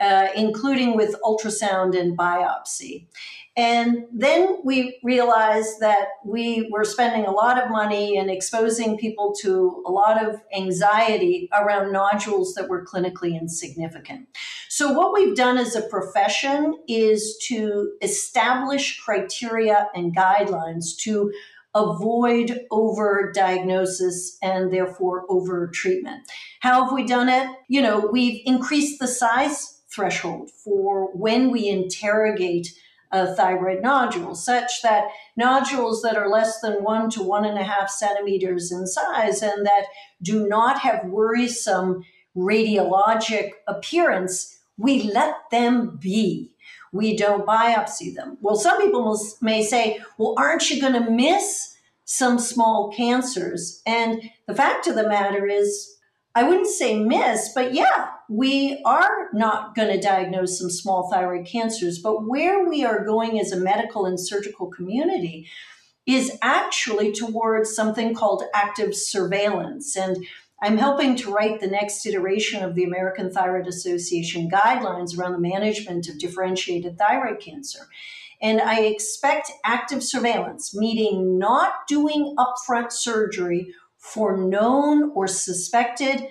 uh, 0.00 0.28
including 0.36 0.96
with 0.96 1.16
ultrasound 1.22 1.98
and 1.98 2.16
biopsy. 2.16 3.06
And 3.56 4.06
then 4.12 4.58
we 4.64 4.98
realized 5.04 5.78
that 5.78 6.08
we 6.24 6.68
were 6.72 6.84
spending 6.84 7.24
a 7.24 7.30
lot 7.30 7.62
of 7.62 7.70
money 7.70 8.18
and 8.18 8.28
exposing 8.28 8.98
people 8.98 9.32
to 9.42 9.82
a 9.86 9.92
lot 9.92 10.24
of 10.24 10.40
anxiety 10.56 11.48
around 11.52 11.92
nodules 11.92 12.54
that 12.54 12.68
were 12.68 12.84
clinically 12.84 13.38
insignificant. 13.40 14.26
So, 14.68 14.92
what 14.92 15.12
we've 15.12 15.36
done 15.36 15.56
as 15.56 15.76
a 15.76 15.82
profession 15.82 16.74
is 16.88 17.38
to 17.46 17.92
establish 18.02 19.00
criteria 19.00 19.88
and 19.94 20.16
guidelines 20.16 20.96
to 21.02 21.30
avoid 21.76 22.60
over 22.72 23.32
diagnosis 23.34 24.36
and 24.42 24.72
therefore 24.72 25.26
over 25.28 25.68
treatment. 25.68 26.22
How 26.60 26.84
have 26.84 26.92
we 26.92 27.04
done 27.04 27.28
it? 27.28 27.48
You 27.68 27.82
know, 27.82 28.08
we've 28.12 28.40
increased 28.44 29.00
the 29.00 29.08
size 29.08 29.82
threshold 29.94 30.50
for 30.64 31.12
when 31.16 31.50
we 31.50 31.68
interrogate 31.68 32.68
a 33.14 33.32
thyroid 33.34 33.80
nodules, 33.80 34.44
such 34.44 34.82
that 34.82 35.04
nodules 35.36 36.02
that 36.02 36.16
are 36.16 36.28
less 36.28 36.60
than 36.60 36.82
one 36.82 37.08
to 37.08 37.22
one 37.22 37.44
and 37.44 37.56
a 37.56 37.62
half 37.62 37.88
centimeters 37.88 38.72
in 38.72 38.88
size 38.88 39.40
and 39.40 39.64
that 39.64 39.84
do 40.20 40.48
not 40.48 40.80
have 40.80 41.06
worrisome 41.06 42.04
radiologic 42.36 43.52
appearance, 43.68 44.58
we 44.76 45.04
let 45.04 45.36
them 45.52 45.96
be. 45.96 46.50
We 46.92 47.16
don't 47.16 47.46
biopsy 47.46 48.12
them. 48.12 48.36
Well, 48.40 48.56
some 48.56 48.80
people 48.80 49.16
may 49.40 49.62
say, 49.62 50.00
well, 50.18 50.34
aren't 50.36 50.68
you 50.68 50.80
going 50.80 50.94
to 50.94 51.10
miss 51.10 51.76
some 52.04 52.40
small 52.40 52.92
cancers? 52.92 53.80
And 53.86 54.28
the 54.48 54.54
fact 54.54 54.88
of 54.88 54.96
the 54.96 55.08
matter 55.08 55.46
is, 55.46 55.96
I 56.34 56.42
wouldn't 56.42 56.66
say 56.66 56.98
miss, 56.98 57.52
but 57.54 57.74
yeah, 57.74 58.08
we 58.28 58.80
are 58.84 59.28
not 59.32 59.74
going 59.74 59.88
to 59.88 60.00
diagnose 60.00 60.58
some 60.58 60.70
small 60.70 61.10
thyroid 61.10 61.46
cancers. 61.46 61.98
But 61.98 62.26
where 62.26 62.68
we 62.68 62.84
are 62.84 63.04
going 63.04 63.38
as 63.38 63.52
a 63.52 63.56
medical 63.56 64.06
and 64.06 64.18
surgical 64.18 64.68
community 64.68 65.48
is 66.06 66.36
actually 66.42 67.12
towards 67.12 67.74
something 67.74 68.14
called 68.14 68.44
active 68.54 68.94
surveillance. 68.94 69.96
And 69.96 70.26
I'm 70.62 70.76
helping 70.76 71.16
to 71.16 71.32
write 71.32 71.60
the 71.60 71.66
next 71.66 72.06
iteration 72.06 72.62
of 72.62 72.74
the 72.74 72.84
American 72.84 73.30
Thyroid 73.30 73.66
Association 73.66 74.50
guidelines 74.50 75.18
around 75.18 75.32
the 75.32 75.38
management 75.38 76.08
of 76.08 76.18
differentiated 76.18 76.98
thyroid 76.98 77.40
cancer. 77.40 77.88
And 78.40 78.60
I 78.60 78.80
expect 78.80 79.50
active 79.64 80.02
surveillance, 80.02 80.74
meaning 80.74 81.38
not 81.38 81.86
doing 81.88 82.34
upfront 82.38 82.92
surgery 82.92 83.74
for 83.96 84.36
known 84.36 85.12
or 85.14 85.26
suspected 85.26 86.28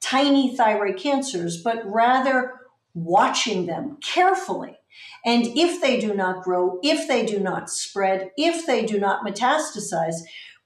tiny 0.00 0.56
thyroid 0.56 0.96
cancers, 0.96 1.62
but 1.62 1.82
rather 1.84 2.54
watching 2.94 3.66
them 3.66 3.98
carefully. 4.02 4.78
And 5.24 5.46
if 5.56 5.80
they 5.80 6.00
do 6.00 6.14
not 6.14 6.42
grow, 6.42 6.78
if 6.82 7.08
they 7.08 7.24
do 7.26 7.38
not 7.38 7.70
spread, 7.70 8.30
if 8.36 8.66
they 8.66 8.84
do 8.84 8.98
not 8.98 9.26
metastasize, 9.26 10.16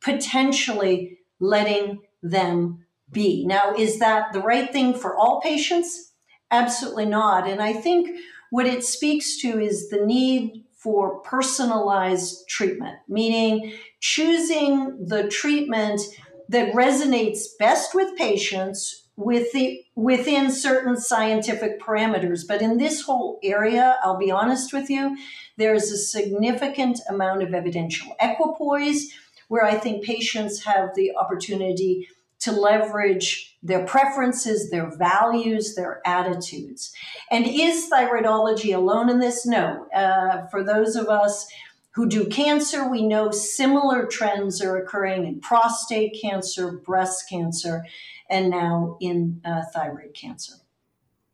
potentially 0.01 1.18
letting 1.40 2.01
them 2.23 2.85
be. 3.11 3.47
Now, 3.47 3.75
is 3.75 3.99
that 3.99 4.33
the 4.33 4.40
right 4.40 4.71
thing 4.73 4.95
for 4.95 5.16
all 5.16 5.40
patients? 5.40 6.12
Absolutely 6.51 7.07
not. 7.07 7.49
And 7.49 7.61
I 7.61 7.73
think 7.73 8.18
what 8.51 8.66
it 8.66 8.85
speaks 8.85 9.38
to 9.38 9.61
is 9.61 9.88
the 9.88 10.05
need 10.05 10.64
for 10.77 11.21
personalized 11.21 12.49
treatment, 12.49 12.99
meaning 13.09 13.73
choosing 14.01 15.07
the 15.07 15.29
treatment 15.29 16.01
that 16.49 16.75
resonates 16.75 17.45
best 17.59 17.95
with 17.95 18.16
patients 18.16 19.02
with 19.16 19.53
the, 19.53 19.85
within 19.94 20.51
certain 20.51 20.96
scientific 20.96 21.81
parameters. 21.81 22.46
But 22.46 22.62
in 22.62 22.79
this 22.79 23.03
whole 23.03 23.38
area, 23.42 23.98
I'll 24.03 24.18
be 24.18 24.31
honest 24.31 24.72
with 24.72 24.88
you, 24.88 25.16
there's 25.59 25.90
a 25.90 25.98
significant 25.98 27.01
amount 27.09 27.42
of 27.42 27.53
evidential 27.53 28.14
equipoise 28.20 29.12
where 29.48 29.64
I 29.64 29.75
think 29.75 30.05
patients 30.05 30.64
have 30.64 30.94
the 30.94 31.14
opportunity 31.14 32.09
to 32.40 32.53
leverage 32.53 33.57
their 33.62 33.85
preferences, 33.85 34.70
their 34.70 34.90
values, 34.96 35.75
their 35.77 36.01
attitudes. 36.05 36.92
And 37.31 37.46
is 37.46 37.88
thyroidology 37.88 38.75
alone 38.75 39.09
in 39.09 39.20
this? 39.20 39.46
No. 39.46 39.87
Uh, 39.94 40.46
for 40.46 40.64
those 40.64 40.96
of 40.96 41.09
us 41.09 41.46
who 41.94 42.09
do 42.09 42.26
cancer, 42.26 42.88
we 42.88 43.07
know 43.07 43.31
similar 43.31 44.07
trends 44.07 44.62
are 44.62 44.76
occurring 44.76 45.26
in 45.26 45.40
prostate 45.40 46.18
cancer, 46.20 46.72
breast 46.72 47.28
cancer, 47.28 47.85
and 48.31 48.50
now 48.50 48.96
in 49.00 49.40
uh, 49.44 49.62
thyroid 49.74 50.14
cancer. 50.14 50.55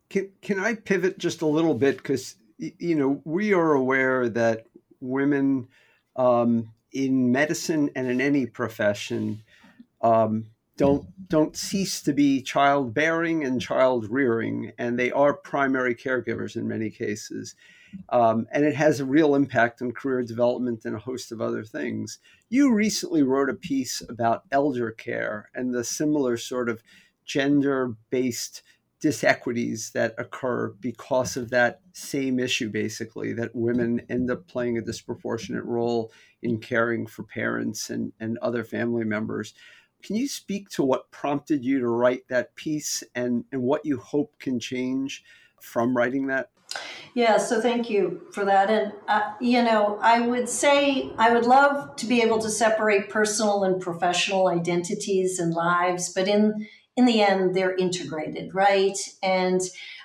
Can, 0.09 0.31
can 0.41 0.59
I 0.59 0.75
pivot 0.75 1.17
just 1.17 1.41
a 1.41 1.47
little 1.47 1.75
bit? 1.75 1.97
Because, 1.97 2.35
you 2.57 2.95
know, 2.95 3.21
we 3.23 3.53
are 3.53 3.73
aware 3.73 4.27
that 4.29 4.65
women 4.99 5.67
um, 6.15 6.73
in 6.91 7.31
medicine 7.31 7.89
and 7.95 8.07
in 8.07 8.19
any 8.19 8.45
profession 8.45 9.43
um, 10.01 10.47
don't 10.75 11.05
don't 11.27 11.57
cease 11.57 12.01
to 12.03 12.13
be 12.13 12.41
childbearing 12.41 13.43
and 13.43 13.61
child 13.61 14.09
rearing, 14.09 14.71
and 14.77 14.97
they 14.97 15.11
are 15.11 15.33
primary 15.33 15.93
caregivers 15.93 16.55
in 16.55 16.67
many 16.67 16.89
cases. 16.89 17.55
Um, 18.09 18.47
and 18.51 18.65
it 18.65 18.75
has 18.75 18.99
a 18.99 19.05
real 19.05 19.35
impact 19.35 19.81
on 19.81 19.91
career 19.91 20.23
development 20.23 20.85
and 20.85 20.95
a 20.95 20.99
host 20.99 21.31
of 21.31 21.41
other 21.41 21.63
things. 21.63 22.19
You 22.49 22.73
recently 22.73 23.23
wrote 23.23 23.49
a 23.49 23.55
piece 23.55 24.01
about 24.07 24.43
elder 24.51 24.91
care 24.91 25.49
and 25.53 25.73
the 25.73 25.83
similar 25.83 26.37
sort 26.37 26.69
of 26.69 26.81
gender 27.25 27.95
based 28.09 28.63
disequities 28.99 29.91
that 29.91 30.13
occur 30.17 30.73
because 30.81 31.37
of 31.37 31.49
that 31.49 31.79
same 31.93 32.39
issue, 32.39 32.69
basically, 32.69 33.33
that 33.33 33.55
women 33.55 34.01
end 34.09 34.29
up 34.29 34.45
playing 34.47 34.77
a 34.77 34.81
disproportionate 34.81 35.63
role 35.63 36.11
in 36.41 36.59
caring 36.59 37.07
for 37.07 37.23
parents 37.23 37.89
and, 37.89 38.11
and 38.19 38.37
other 38.39 38.63
family 38.63 39.05
members. 39.05 39.53
Can 40.01 40.15
you 40.15 40.27
speak 40.27 40.69
to 40.69 40.83
what 40.83 41.11
prompted 41.11 41.63
you 41.63 41.79
to 41.79 41.87
write 41.87 42.27
that 42.29 42.55
piece 42.55 43.03
and, 43.15 43.45
and 43.51 43.61
what 43.61 43.85
you 43.85 43.97
hope 43.97 44.37
can 44.39 44.59
change 44.59 45.23
from 45.61 45.95
writing 45.95 46.27
that? 46.27 46.49
Yeah, 47.15 47.37
so 47.37 47.59
thank 47.59 47.89
you 47.89 48.27
for 48.31 48.45
that. 48.45 48.69
And, 48.69 48.93
uh, 49.07 49.33
you 49.41 49.63
know, 49.63 49.97
I 50.01 50.21
would 50.21 50.47
say 50.47 51.11
I 51.17 51.33
would 51.33 51.45
love 51.45 51.95
to 51.97 52.05
be 52.05 52.21
able 52.21 52.39
to 52.39 52.49
separate 52.49 53.09
personal 53.09 53.63
and 53.63 53.81
professional 53.81 54.47
identities 54.47 55.39
and 55.39 55.53
lives, 55.53 56.13
but 56.13 56.27
in, 56.27 56.67
in 56.95 57.05
the 57.05 57.21
end, 57.21 57.55
they're 57.55 57.75
integrated, 57.75 58.53
right? 58.53 58.97
And 59.23 59.59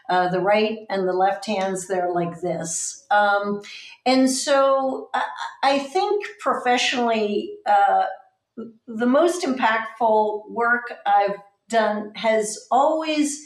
uh, 0.08 0.28
the 0.28 0.40
right 0.40 0.78
and 0.88 1.06
the 1.06 1.12
left 1.12 1.46
hands, 1.46 1.88
they're 1.88 2.12
like 2.12 2.40
this. 2.40 3.06
Um, 3.10 3.62
and 4.06 4.30
so 4.30 5.10
I, 5.14 5.22
I 5.62 5.78
think 5.78 6.26
professionally, 6.40 7.54
uh, 7.66 8.04
the 8.86 9.06
most 9.06 9.44
impactful 9.44 10.50
work 10.50 10.92
I've 11.06 11.36
done 11.68 12.12
has 12.14 12.66
always 12.70 13.40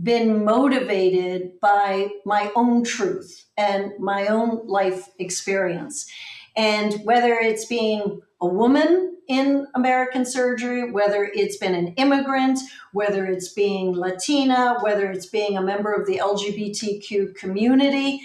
been 0.00 0.44
motivated 0.44 1.60
by 1.60 2.08
my 2.24 2.50
own 2.56 2.84
truth 2.84 3.44
and 3.56 3.92
my 3.98 4.26
own 4.26 4.66
life 4.66 5.08
experience. 5.18 6.10
And 6.56 6.94
whether 7.04 7.34
it's 7.34 7.66
being 7.66 8.20
a 8.40 8.46
woman 8.46 9.16
in 9.28 9.66
American 9.74 10.24
surgery, 10.24 10.90
whether 10.90 11.30
it's 11.32 11.56
been 11.56 11.74
an 11.74 11.88
immigrant, 11.94 12.58
whether 12.92 13.26
it's 13.26 13.52
being 13.52 13.94
Latina, 13.94 14.78
whether 14.80 15.10
it's 15.10 15.26
being 15.26 15.56
a 15.56 15.62
member 15.62 15.92
of 15.92 16.06
the 16.06 16.18
LGBTQ 16.18 17.34
community, 17.34 18.20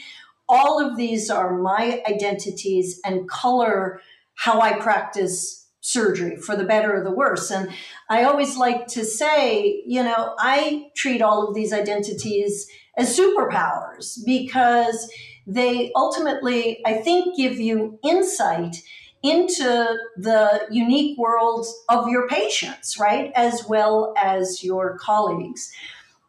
all 0.50 0.80
of 0.80 0.98
these 0.98 1.30
are 1.30 1.58
my 1.58 2.02
identities 2.08 3.00
and 3.06 3.30
color 3.30 4.02
how 4.36 4.62
I 4.62 4.80
practice 4.80 5.67
surgery 5.88 6.36
for 6.36 6.58
the 6.58 6.66
better 6.66 6.98
or 6.98 7.04
the 7.04 7.12
worse. 7.12 7.50
And 7.50 7.70
I 8.10 8.26
always 8.26 8.58
like 8.58 8.88
to 8.88 9.06
say, 9.06 9.82
you 9.86 10.04
know, 10.04 10.36
I 10.38 10.88
treat 10.98 11.22
all 11.22 11.48
of 11.48 11.56
these 11.56 11.72
identities 11.72 12.68
as 12.98 13.18
superpowers 13.18 14.20
because 14.26 15.10
they 15.46 15.94
ultimately, 15.96 16.86
I 16.86 16.96
think, 16.96 17.38
give 17.38 17.58
you 17.58 17.98
insight 18.04 18.76
into 19.24 19.98
the 20.18 20.68
unique 20.70 21.18
worlds 21.18 21.74
of 21.88 22.10
your 22.10 22.28
patients, 22.28 23.00
right? 23.00 23.32
As 23.34 23.64
well 23.70 24.14
as 24.18 24.66
your 24.66 24.98
colleagues. 24.98 25.72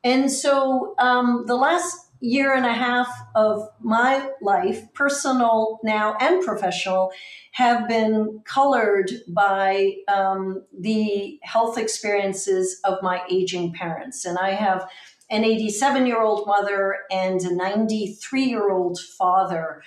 And 0.04 0.30
so 0.30 0.94
um, 0.98 1.44
the 1.46 1.56
last 1.56 2.07
year 2.20 2.54
and 2.54 2.66
a 2.66 2.72
half 2.72 3.08
of 3.34 3.68
my 3.80 4.30
life, 4.42 4.92
personal 4.92 5.78
now 5.82 6.16
and 6.20 6.44
professional, 6.44 7.12
have 7.52 7.88
been 7.88 8.40
colored 8.44 9.10
by 9.28 9.92
um, 10.08 10.64
the 10.78 11.38
health 11.42 11.78
experiences 11.78 12.80
of 12.84 13.02
my 13.02 13.22
aging 13.30 13.72
parents. 13.72 14.24
And 14.24 14.38
I 14.38 14.50
have 14.50 14.88
an 15.30 15.44
87 15.44 16.06
year 16.06 16.22
old 16.22 16.46
mother 16.46 16.96
and 17.10 17.40
a 17.42 17.54
93 17.54 18.44
year 18.44 18.70
old 18.70 18.98
father 18.98 19.82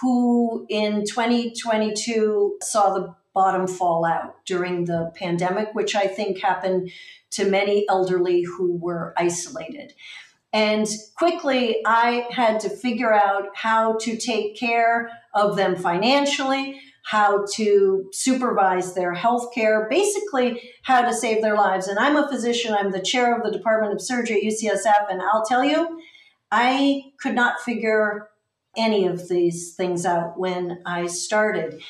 who 0.00 0.66
in 0.68 1.04
2022 1.04 2.58
saw 2.62 2.94
the 2.94 3.14
bottom 3.34 3.66
fall 3.66 4.04
out 4.04 4.36
during 4.46 4.84
the 4.84 5.12
pandemic, 5.16 5.74
which 5.74 5.94
I 5.94 6.06
think 6.06 6.40
happened 6.40 6.90
to 7.30 7.50
many 7.50 7.84
elderly 7.88 8.42
who 8.42 8.76
were 8.76 9.12
isolated. 9.16 9.92
And 10.54 10.86
quickly, 11.16 11.82
I 11.84 12.28
had 12.30 12.60
to 12.60 12.70
figure 12.70 13.12
out 13.12 13.48
how 13.56 13.98
to 13.98 14.16
take 14.16 14.56
care 14.56 15.10
of 15.34 15.56
them 15.56 15.74
financially, 15.74 16.80
how 17.06 17.44
to 17.54 18.08
supervise 18.12 18.94
their 18.94 19.12
health 19.12 19.52
care, 19.52 19.88
basically 19.90 20.62
how 20.84 21.02
to 21.02 21.12
save 21.12 21.42
their 21.42 21.56
lives. 21.56 21.88
And 21.88 21.98
I'm 21.98 22.14
a 22.14 22.28
physician, 22.28 22.72
I'm 22.72 22.92
the 22.92 23.02
chair 23.02 23.36
of 23.36 23.42
the 23.42 23.50
Department 23.50 23.94
of 23.94 24.00
Surgery 24.00 24.46
at 24.46 24.52
UCSF, 24.52 25.10
and 25.10 25.20
I'll 25.20 25.44
tell 25.44 25.64
you, 25.64 26.00
I 26.52 27.02
could 27.20 27.34
not 27.34 27.60
figure 27.60 28.28
any 28.76 29.06
of 29.06 29.28
these 29.28 29.74
things 29.74 30.06
out 30.06 30.38
when 30.38 30.82
I 30.86 31.08
started. 31.08 31.82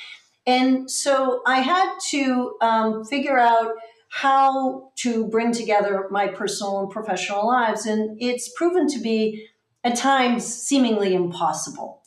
And 0.46 0.90
so 0.90 1.42
I 1.46 1.61
had 1.61 1.98
to 2.11 2.57
um, 2.62 3.05
figure 3.05 3.38
out 3.38 3.72
how 4.14 4.92
to 4.94 5.27
bring 5.27 5.50
together 5.50 6.07
my 6.09 6.29
personal 6.29 6.79
and 6.79 6.88
professional 6.88 7.48
lives. 7.48 7.85
And 7.85 8.16
it's 8.20 8.48
proven 8.57 8.87
to 8.90 9.00
be 9.00 9.44
at 9.83 9.96
times 9.96 10.46
seemingly 10.46 11.14
impossible. 11.14 12.00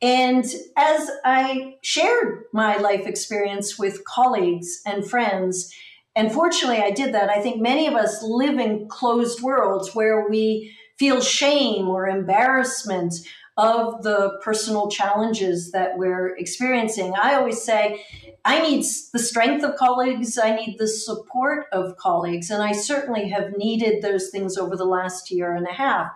And 0.00 0.46
as 0.78 1.10
I 1.22 1.74
shared 1.82 2.44
my 2.54 2.78
life 2.78 3.06
experience 3.06 3.78
with 3.78 4.06
colleagues 4.06 4.80
and 4.86 5.08
friends, 5.08 5.70
and 6.16 6.32
fortunately 6.32 6.80
I 6.82 6.92
did 6.92 7.12
that, 7.12 7.28
I 7.28 7.42
think 7.42 7.60
many 7.60 7.86
of 7.86 7.94
us 7.94 8.22
live 8.22 8.58
in 8.58 8.88
closed 8.88 9.42
worlds 9.42 9.94
where 9.94 10.30
we 10.30 10.74
feel 10.98 11.20
shame 11.20 11.88
or 11.90 12.08
embarrassment 12.08 13.12
of 13.60 14.02
the 14.02 14.38
personal 14.42 14.88
challenges 14.90 15.70
that 15.72 15.98
we're 15.98 16.34
experiencing. 16.36 17.12
I 17.14 17.34
always 17.34 17.62
say, 17.62 18.02
I 18.42 18.62
need 18.62 18.86
the 19.12 19.18
strength 19.18 19.62
of 19.62 19.76
colleagues, 19.76 20.38
I 20.38 20.56
need 20.56 20.78
the 20.78 20.88
support 20.88 21.66
of 21.70 21.98
colleagues, 21.98 22.50
and 22.50 22.62
I 22.62 22.72
certainly 22.72 23.28
have 23.28 23.58
needed 23.58 24.02
those 24.02 24.30
things 24.30 24.56
over 24.56 24.76
the 24.76 24.86
last 24.86 25.30
year 25.30 25.54
and 25.54 25.66
a 25.66 25.72
half. 25.72 26.10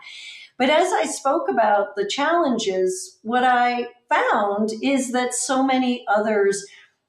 But 0.57 0.71
as 0.71 0.91
I 0.91 1.05
spoke 1.05 1.51
about 1.51 1.97
the 1.97 2.09
challenges, 2.09 3.19
what 3.23 3.45
I 3.45 3.89
found 4.09 4.71
is 4.83 5.13
that 5.13 5.35
so 5.35 5.63
many 5.63 6.07
others 6.09 6.65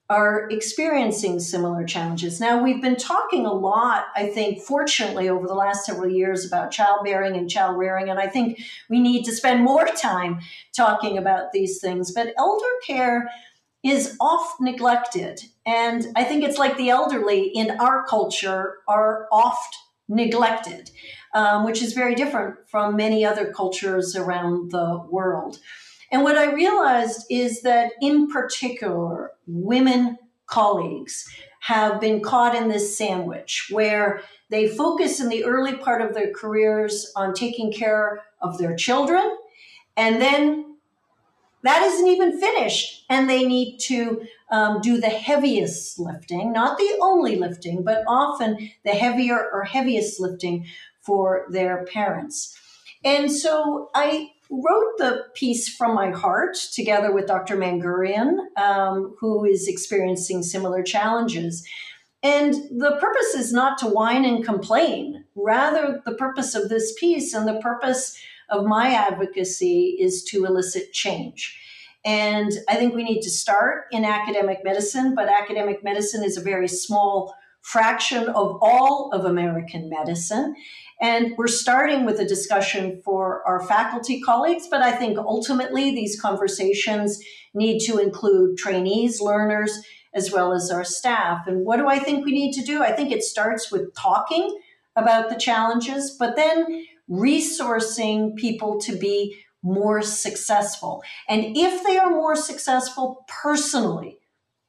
are 0.10 0.48
experiencing 0.52 1.40
similar 1.40 1.84
challenges. 1.84 2.40
Now, 2.40 2.62
we've 2.62 2.82
been 2.82 2.96
talking 2.96 3.46
a 3.46 3.54
lot, 3.54 4.06
I 4.16 4.28
think, 4.28 4.62
fortunately, 4.62 5.30
over 5.30 5.48
the 5.48 5.56
last 5.56 5.86
several 5.86 6.10
years 6.10 6.46
about 6.46 6.70
childbearing 6.72 7.36
and 7.36 7.50
child 7.50 7.78
rearing, 7.78 8.10
and 8.10 8.20
I 8.20 8.28
think 8.28 8.60
we 8.88 9.00
need 9.00 9.24
to 9.26 9.32
spend 9.32 9.64
more 9.64 9.86
time 10.02 10.42
talking 10.76 11.18
about 11.18 11.54
these 11.54 11.80
things. 11.80 12.12
But 12.12 12.34
elder 12.38 12.66
care 12.86 13.32
is 13.84 14.16
oft 14.20 14.60
neglected. 14.62 15.42
And 15.66 16.08
I 16.16 16.24
think 16.24 16.44
it's 16.44 16.58
like 16.58 16.78
the 16.78 16.90
elderly 16.90 17.48
in 17.48 17.72
our 17.80 18.06
culture 18.06 18.80
are 18.88 19.28
oft 19.32 19.76
neglected, 20.08 20.92
um, 21.34 21.66
which 21.66 21.82
is 21.82 21.94
very 21.94 22.16
different 22.16 22.56
from 22.68 22.96
many 22.96 23.26
other 23.26 23.52
cultures 23.52 24.16
around 24.16 24.72
the 24.72 25.04
world. 25.10 25.60
And 26.12 26.24
what 26.24 26.38
I 26.38 26.54
realized 26.54 27.26
is 27.30 27.62
that, 27.62 27.92
in 28.02 28.28
particular, 28.28 29.32
women 29.48 30.18
colleagues 30.48 31.28
have 31.62 32.00
been 32.00 32.22
caught 32.22 32.56
in 32.56 32.68
this 32.68 32.96
sandwich 32.96 33.68
where 33.72 34.22
they 34.50 34.68
focus 34.68 35.20
in 35.20 35.30
the 35.30 35.44
early 35.44 35.76
part 35.76 36.02
of 36.02 36.14
their 36.14 36.32
careers 36.32 37.12
on 37.16 37.34
taking 37.34 37.74
care 37.74 38.22
of 38.42 38.58
their 38.58 38.76
children, 38.76 39.36
and 39.98 40.22
then 40.22 40.78
that 41.64 41.82
isn't 41.82 42.08
even 42.08 42.40
finished, 42.40 43.06
and 43.10 43.28
they 43.28 43.44
need 43.44 43.80
to 43.80 44.22
um, 44.52 44.82
do 44.82 45.02
the 45.02 45.10
heaviest 45.10 45.98
lifting, 45.98 46.54
not 46.54 46.78
the 46.78 47.00
only 47.02 47.38
lifting, 47.38 47.84
but 47.84 48.04
often 48.08 48.70
the 48.84 48.92
heavier 48.92 49.50
or 49.52 49.64
heaviest 49.64 50.20
lifting 50.20 50.68
for 51.02 51.48
their 51.50 51.84
parents. 51.86 52.56
And 53.04 53.32
so 53.32 53.90
I 53.96 54.32
wrote 54.50 54.98
the 54.98 55.26
piece 55.34 55.76
from 55.76 55.96
my 55.96 56.12
heart 56.12 56.56
together 56.74 57.12
with 57.12 57.28
Dr. 57.28 57.58
Mangurian, 57.58 58.38
um, 58.58 59.16
who 59.20 59.46
is 59.46 59.68
experiencing 59.68 60.44
similar 60.44 60.84
challenges. 60.84 61.68
And 62.24 62.54
the 62.54 62.98
purpose 63.00 63.36
is 63.36 63.54
not 63.54 63.78
to 63.80 63.88
whine 63.88 64.26
and 64.26 64.44
complain. 64.44 65.26
Rather, 65.36 66.02
the 66.06 66.16
purpose 66.16 66.56
of 66.56 66.70
this 66.70 66.94
piece 67.00 67.34
and 67.34 67.48
the 67.48 67.60
purpose 67.60 68.18
of 68.50 68.66
my 68.66 68.94
advocacy 68.94 69.98
is 70.00 70.24
to 70.26 70.46
elicit 70.46 70.92
change. 70.92 71.60
And 72.04 72.52
I 72.70 72.76
think 72.76 72.94
we 72.94 73.04
need 73.04 73.22
to 73.22 73.32
start 73.32 73.86
in 73.92 74.06
academic 74.06 74.64
medicine, 74.64 75.16
but 75.16 75.28
academic 75.28 75.84
medicine 75.84 76.24
is 76.24 76.38
a 76.38 76.42
very 76.42 76.68
small 76.68 77.36
fraction 77.62 78.30
of 78.30 78.60
all 78.62 79.10
of 79.12 79.26
American 79.26 79.90
medicine. 79.90 80.56
And 81.02 81.34
we're 81.38 81.48
starting 81.48 82.06
with 82.06 82.20
a 82.20 82.26
discussion 82.26 83.02
for 83.04 83.46
our 83.46 83.62
faculty 83.66 84.22
colleagues, 84.22 84.68
but 84.70 84.82
I 84.82 84.94
think 84.94 85.18
ultimately 85.18 85.92
these 85.92 86.20
conversations 86.20 87.20
need 87.54 87.80
to 87.82 87.98
include 87.98 88.58
trainees, 88.58 89.20
learners, 89.20 89.82
as 90.14 90.32
well 90.32 90.54
as 90.54 90.72
our 90.72 90.86
staff. 90.86 91.46
And 91.48 91.66
what 91.66 91.78
do 91.78 91.88
I 91.88 92.00
think 92.00 92.26
we 92.26 92.32
need 92.32 92.54
to 92.54 92.64
do? 92.64 92.82
I 92.82 92.94
think 92.94 93.12
it 93.12 93.24
starts 93.24 93.72
with 93.72 93.94
talking 93.96 94.58
about 94.96 95.30
the 95.30 95.36
challenges, 95.36 96.16
but 96.18 96.38
then 96.38 96.86
resourcing 97.10 98.36
people 98.36 98.80
to 98.80 98.96
be 98.96 99.38
more 99.62 100.02
successful. 100.02 101.04
And 101.28 101.58
if 101.58 101.84
they 101.84 101.98
are 101.98 102.10
more 102.10 102.36
successful 102.36 103.26
personally, 103.28 104.20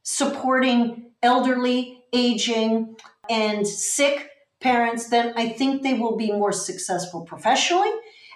supporting 0.03 1.11
elderly, 1.23 2.01
aging, 2.13 2.97
and 3.29 3.67
sick 3.67 4.31
parents, 4.61 5.09
then 5.09 5.33
I 5.37 5.49
think 5.49 5.83
they 5.83 5.95
will 5.95 6.17
be 6.17 6.33
more 6.33 6.53
successful 6.53 7.23
professionally 7.23 7.93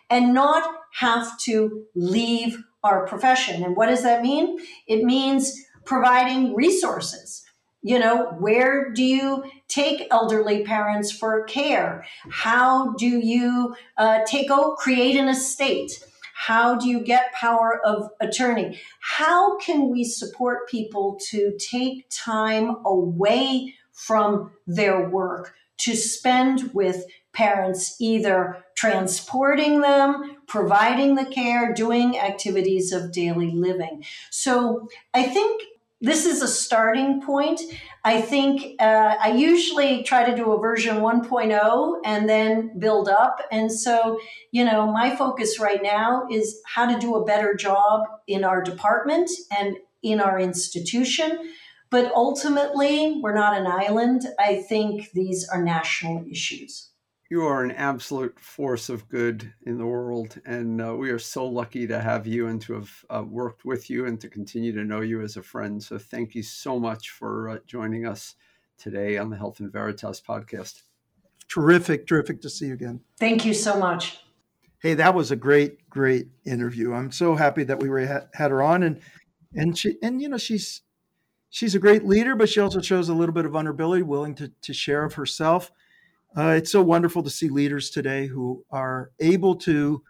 and 0.08 0.34
not 0.34 0.74
have 0.94 1.38
to 1.40 1.84
leave 1.94 2.62
our 2.82 3.06
profession. 3.06 3.62
And 3.62 3.76
what 3.76 3.86
does 3.86 4.02
that 4.02 4.22
mean? 4.22 4.58
It 4.86 5.04
means 5.04 5.54
providing 5.84 6.54
resources. 6.54 7.44
You 7.82 7.98
know, 7.98 8.32
where 8.38 8.92
do 8.92 9.02
you 9.02 9.44
take 9.68 10.06
elderly 10.10 10.64
parents 10.64 11.10
for 11.10 11.44
care? 11.44 12.04
How 12.30 12.92
do 12.94 13.06
you 13.06 13.74
uh, 13.96 14.20
take 14.26 14.48
oh, 14.50 14.74
create 14.74 15.16
an 15.16 15.28
estate? 15.28 16.04
How 16.34 16.74
do 16.74 16.88
you 16.88 17.00
get 17.00 17.32
power 17.32 17.80
of 17.84 18.10
attorney? 18.20 18.78
How 19.00 19.58
can 19.58 19.90
we 19.90 20.04
support 20.04 20.68
people 20.68 21.18
to 21.30 21.56
take 21.58 22.06
time 22.10 22.76
away 22.84 23.74
from 23.92 24.50
their 24.66 25.08
work 25.08 25.54
to 25.80 25.96
spend 25.96 26.72
with 26.74 27.04
parents, 27.32 27.96
either 28.00 28.64
transporting 28.76 29.80
them, 29.80 30.36
providing 30.46 31.14
the 31.14 31.24
care, 31.24 31.72
doing 31.72 32.18
activities 32.18 32.92
of 32.92 33.12
daily 33.12 33.50
living. 33.50 34.04
So 34.30 34.88
I 35.14 35.24
think 35.24 35.62
this 36.00 36.24
is 36.24 36.40
a 36.40 36.48
starting 36.48 37.20
point. 37.20 37.60
I 38.04 38.22
think 38.22 38.80
uh, 38.80 39.16
I 39.20 39.32
usually 39.32 40.02
try 40.02 40.28
to 40.28 40.34
do 40.34 40.52
a 40.52 40.58
version 40.58 40.96
1.0 40.96 42.00
and 42.04 42.28
then 42.28 42.78
build 42.78 43.08
up. 43.08 43.42
And 43.52 43.70
so, 43.70 44.18
you 44.50 44.64
know, 44.64 44.90
my 44.90 45.14
focus 45.14 45.60
right 45.60 45.82
now 45.82 46.26
is 46.30 46.62
how 46.64 46.90
to 46.90 46.98
do 46.98 47.16
a 47.16 47.24
better 47.24 47.54
job 47.54 48.06
in 48.26 48.44
our 48.44 48.62
department 48.62 49.30
and 49.50 49.76
in 50.02 50.20
our 50.20 50.40
institution 50.40 51.52
but 51.90 52.12
ultimately, 52.14 53.20
we're 53.20 53.34
not 53.34 53.58
an 53.58 53.66
island. 53.66 54.22
I 54.38 54.62
think 54.62 55.10
these 55.12 55.48
are 55.48 55.62
national 55.62 56.24
issues. 56.30 56.90
You 57.30 57.44
are 57.44 57.62
an 57.62 57.70
absolute 57.70 58.40
force 58.40 58.88
of 58.88 59.08
good 59.08 59.52
in 59.64 59.78
the 59.78 59.86
world. 59.86 60.40
And 60.44 60.80
uh, 60.82 60.96
we 60.96 61.10
are 61.10 61.18
so 61.18 61.46
lucky 61.46 61.86
to 61.86 62.00
have 62.00 62.26
you 62.26 62.48
and 62.48 62.60
to 62.62 62.74
have 62.74 63.04
uh, 63.08 63.22
worked 63.22 63.64
with 63.64 63.88
you 63.88 64.06
and 64.06 64.20
to 64.20 64.28
continue 64.28 64.72
to 64.72 64.84
know 64.84 65.00
you 65.00 65.20
as 65.20 65.36
a 65.36 65.42
friend. 65.42 65.80
So 65.80 65.96
thank 65.96 66.34
you 66.34 66.42
so 66.42 66.78
much 66.78 67.10
for 67.10 67.50
uh, 67.50 67.58
joining 67.66 68.04
us 68.04 68.34
today 68.78 69.16
on 69.16 69.30
the 69.30 69.36
Health 69.36 69.60
and 69.60 69.72
Veritas 69.72 70.20
podcast. 70.20 70.82
Terrific, 71.48 72.06
terrific 72.06 72.40
to 72.42 72.50
see 72.50 72.66
you 72.66 72.74
again. 72.74 73.00
Thank 73.18 73.44
you 73.44 73.54
so 73.54 73.78
much. 73.78 74.18
Hey, 74.80 74.94
that 74.94 75.14
was 75.14 75.30
a 75.30 75.36
great, 75.36 75.88
great 75.90 76.28
interview. 76.44 76.94
I'm 76.94 77.12
so 77.12 77.36
happy 77.36 77.64
that 77.64 77.80
we 77.80 77.88
were 77.88 78.00
had 78.34 78.50
her 78.50 78.62
on, 78.62 78.82
and 78.82 79.00
and 79.54 79.76
she 79.76 79.96
and 80.02 80.22
you 80.22 80.28
know 80.28 80.38
she's 80.38 80.82
she's 81.50 81.74
a 81.74 81.78
great 81.78 82.06
leader, 82.06 82.34
but 82.34 82.48
she 82.48 82.60
also 82.60 82.80
shows 82.80 83.08
a 83.08 83.14
little 83.14 83.34
bit 83.34 83.44
of 83.44 83.52
vulnerability, 83.52 84.02
willing 84.02 84.34
to, 84.36 84.50
to 84.62 84.72
share 84.72 85.04
of 85.04 85.14
herself. 85.14 85.70
Uh, 86.36 86.54
it's 86.56 86.70
so 86.70 86.80
wonderful 86.80 87.22
to 87.22 87.30
see 87.30 87.48
leaders 87.48 87.90
today 87.90 88.26
who 88.26 88.64
are 88.70 89.10
able 89.18 89.56
to 89.56 90.02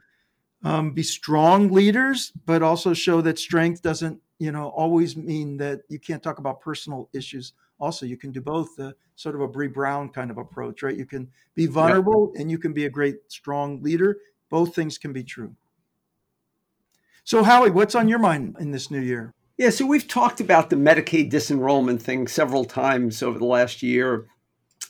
um, 0.62 0.92
be 0.92 1.02
strong 1.02 1.72
leaders, 1.72 2.32
but 2.44 2.62
also 2.62 2.92
show 2.92 3.20
that 3.22 3.38
strength 3.38 3.82
doesn't, 3.82 4.20
you 4.38 4.52
know, 4.52 4.68
always 4.68 5.16
mean 5.16 5.56
that 5.56 5.80
you 5.88 5.98
can't 5.98 6.22
talk 6.22 6.38
about 6.38 6.60
personal 6.60 7.08
issues. 7.14 7.54
Also, 7.78 8.04
you 8.04 8.18
can 8.18 8.30
do 8.30 8.42
both. 8.42 8.78
Uh, 8.78 8.92
sort 9.20 9.34
of 9.34 9.42
a 9.42 9.48
Brené 9.48 9.72
Brown 9.72 10.08
kind 10.08 10.30
of 10.30 10.38
approach, 10.38 10.82
right? 10.82 10.96
You 10.96 11.04
can 11.04 11.28
be 11.54 11.66
vulnerable 11.66 12.32
and 12.36 12.50
you 12.50 12.58
can 12.58 12.72
be 12.72 12.86
a 12.86 12.90
great, 12.90 13.16
strong 13.28 13.82
leader. 13.82 14.16
Both 14.48 14.74
things 14.74 14.96
can 14.96 15.12
be 15.12 15.22
true. 15.22 15.54
So, 17.24 17.42
Howie, 17.42 17.70
what's 17.70 17.94
on 17.94 18.08
your 18.08 18.18
mind 18.18 18.56
in 18.58 18.70
this 18.70 18.90
new 18.90 19.00
year? 19.00 19.34
Yeah, 19.60 19.68
so 19.68 19.84
we've 19.84 20.08
talked 20.08 20.40
about 20.40 20.70
the 20.70 20.76
Medicaid 20.76 21.30
disenrollment 21.30 22.00
thing 22.00 22.28
several 22.28 22.64
times 22.64 23.22
over 23.22 23.38
the 23.38 23.44
last 23.44 23.82
year. 23.82 24.26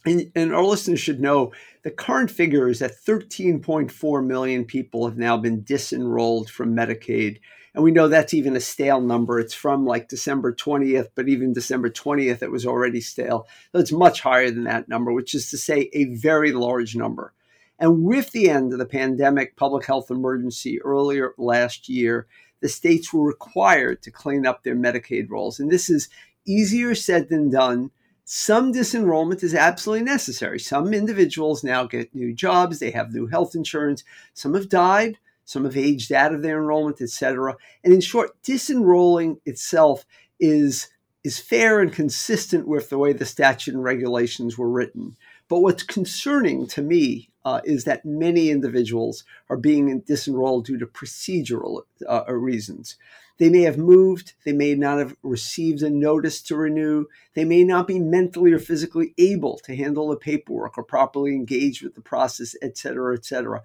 And, 0.07 0.31
and, 0.37 0.55
our 0.55 0.63
listeners 0.63 1.01
should 1.01 1.19
know 1.19 1.53
the 1.83 1.91
current 1.91 2.31
figure 2.31 2.69
is 2.69 2.79
that 2.79 2.93
13.4 3.05 4.25
million 4.25 4.65
people 4.65 5.09
have 5.09 5.19
now 5.19 5.37
been 5.37 5.65
disenrolled 5.65 6.51
from 6.51 6.77
Medicaid. 6.77 7.41
And 7.75 7.83
we 7.83 7.91
know 7.91 8.07
that's 8.07 8.33
even 8.33 8.55
a 8.55 8.61
stale 8.61 9.01
number. 9.01 9.41
It's 9.41 9.55
from 9.55 9.87
like 9.87 10.09
December 10.09 10.55
20th, 10.55 11.09
but 11.17 11.29
even 11.29 11.53
December 11.53 11.91
20th, 11.91 12.41
it 12.41 12.53
was 12.53 12.65
already 12.65 13.01
stale. 13.01 13.49
So 13.73 13.81
it's 13.81 13.91
much 13.91 14.21
higher 14.21 14.53
than 14.53 14.65
that 14.65 14.89
number, 14.89 15.13
which 15.13 15.35
is 15.35 15.51
to 15.51 15.59
say 15.59 15.91
a 15.93 16.15
very 16.15 16.53
large 16.53 16.95
number. 16.95 17.35
And 17.81 18.05
with 18.05 18.31
the 18.31 18.49
end 18.49 18.73
of 18.73 18.79
the 18.79 18.87
pandemic 18.87 19.57
public 19.57 19.85
health 19.87 20.13
emergency 20.13 20.81
earlier 20.81 21.35
last 21.39 21.89
year, 21.89 22.29
the 22.61 22.69
states 22.69 23.13
were 23.13 23.25
required 23.25 24.03
to 24.03 24.11
clean 24.11 24.47
up 24.47 24.63
their 24.63 24.77
Medicaid 24.77 25.31
rolls. 25.31 25.59
And 25.59 25.71
this 25.71 25.89
is 25.89 26.09
easier 26.47 26.95
said 26.95 27.29
than 27.29 27.51
done. 27.51 27.91
Some 28.25 28.73
disenrollment 28.73 29.43
is 29.43 29.55
absolutely 29.55 30.05
necessary. 30.05 30.61
Some 30.61 30.95
individuals 30.95 31.65
now 31.65 31.85
get 31.85 32.15
new 32.15 32.33
jobs, 32.33 32.79
they 32.79 32.93
have 32.93 33.13
new 33.13 33.27
health 33.27 33.55
insurance, 33.55 34.05
some 34.35 34.55
have 34.55 34.69
died, 34.69 35.19
some 35.45 35.65
have 35.65 35.77
aged 35.77 36.13
out 36.13 36.33
of 36.33 36.43
their 36.43 36.59
enrollment, 36.59 37.01
etc. 37.01 37.57
And 37.83 37.93
in 37.93 38.01
short, 38.01 38.41
disenrolling 38.43 39.41
itself 39.47 40.05
is 40.39 40.89
is 41.23 41.39
fair 41.39 41.81
and 41.81 41.93
consistent 41.93 42.67
with 42.67 42.89
the 42.89 42.97
way 42.97 43.13
the 43.13 43.27
statute 43.27 43.75
and 43.75 43.85
regulations 43.85 44.57
were 44.57 44.71
written. 44.71 45.17
But 45.51 45.61
what's 45.61 45.83
concerning 45.83 46.69
to 46.69 46.81
me 46.81 47.29
uh, 47.45 47.61
is 47.65 47.85
that 47.85 48.05
many 48.05 48.51
individuals 48.51 49.25
are 49.51 49.57
being 49.57 50.01
disenrolled 50.03 50.67
due 50.67 50.79
to 50.79 50.87
procedural 50.87 51.83
uh, 52.09 52.33
reasons. 52.33 52.97
They 53.39 53.49
may 53.49 53.63
have 53.63 53.77
moved, 53.77 54.35
they 54.45 54.53
may 54.53 54.75
not 54.75 54.99
have 54.99 55.17
received 55.23 55.83
a 55.83 55.91
notice 55.91 56.41
to 56.43 56.57
renew, 56.57 57.07
they 57.35 57.45
may 57.45 57.65
not 57.65 57.89
be 57.89 57.99
mentally 57.99 58.53
or 58.53 58.61
physically 58.61 59.13
able 59.19 59.59
to 59.65 59.75
handle 59.75 60.09
the 60.09 60.17
paperwork 60.17 60.79
or 60.79 60.85
properly 60.85 61.33
engage 61.35 61.83
with 61.83 61.95
the 61.95 62.01
process, 62.01 62.55
et 62.63 62.79
cetera, 62.79 63.17
et 63.17 63.25
cetera. 63.25 63.63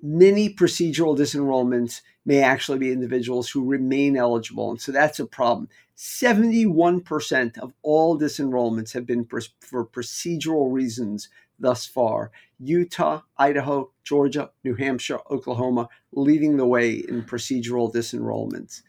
Many 0.00 0.54
procedural 0.54 1.18
disenrollments 1.18 2.00
may 2.24 2.40
actually 2.40 2.78
be 2.78 2.92
individuals 2.92 3.50
who 3.50 3.64
remain 3.64 4.16
eligible, 4.16 4.70
and 4.70 4.80
so 4.80 4.92
that's 4.92 5.18
a 5.18 5.26
problem. 5.26 5.68
71% 5.96 7.58
of 7.58 7.72
all 7.82 8.18
disenrollments 8.18 8.92
have 8.92 9.06
been 9.06 9.24
for 9.24 9.86
procedural 9.86 10.72
reasons 10.72 11.28
thus 11.58 11.86
far. 11.86 12.30
Utah, 12.58 13.22
Idaho, 13.38 13.90
Georgia, 14.04 14.50
New 14.62 14.74
Hampshire, 14.74 15.20
Oklahoma 15.30 15.88
leading 16.12 16.56
the 16.58 16.66
way 16.66 16.92
in 16.92 17.22
procedural 17.22 17.92
disenrollments. 17.92 18.82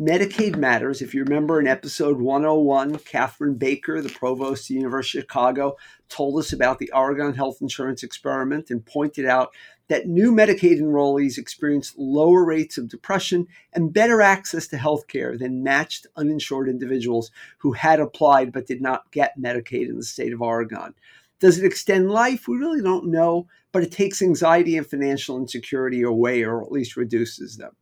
Medicaid 0.00 0.56
Matters, 0.56 1.02
if 1.02 1.12
you 1.12 1.22
remember 1.22 1.60
in 1.60 1.66
episode 1.66 2.22
101, 2.22 3.00
Katherine 3.00 3.58
Baicker, 3.58 4.02
the 4.02 4.08
provost 4.08 4.62
of 4.62 4.68
the 4.68 4.74
University 4.76 5.18
of 5.18 5.24
Chicago, 5.24 5.76
told 6.08 6.40
us 6.40 6.54
about 6.54 6.78
the 6.78 6.90
Oregon 6.92 7.34
health 7.34 7.58
insurance 7.60 8.02
experiment 8.02 8.70
and 8.70 8.86
pointed 8.86 9.26
out 9.26 9.52
that 9.88 10.06
new 10.06 10.32
Medicaid 10.32 10.80
enrollees 10.80 11.36
experienced 11.36 11.98
lower 11.98 12.46
rates 12.46 12.78
of 12.78 12.88
depression 12.88 13.46
and 13.74 13.92
better 13.92 14.22
access 14.22 14.66
to 14.68 14.78
health 14.78 15.06
care 15.06 15.36
than 15.36 15.62
matched 15.62 16.06
uninsured 16.16 16.70
individuals 16.70 17.30
who 17.58 17.72
had 17.72 18.00
applied 18.00 18.52
but 18.52 18.66
did 18.66 18.80
not 18.80 19.12
get 19.12 19.38
Medicaid 19.38 19.90
in 19.90 19.98
the 19.98 20.02
state 20.02 20.32
of 20.32 20.40
Oregon. 20.40 20.94
Does 21.40 21.58
it 21.58 21.66
extend 21.66 22.10
life? 22.10 22.48
We 22.48 22.56
really 22.56 22.80
don't 22.80 23.10
know, 23.10 23.48
but 23.70 23.82
it 23.82 23.92
takes 23.92 24.22
anxiety 24.22 24.78
and 24.78 24.86
financial 24.86 25.36
insecurity 25.36 26.00
away 26.00 26.42
or 26.42 26.62
at 26.62 26.72
least 26.72 26.96
reduces 26.96 27.58
them. 27.58 27.72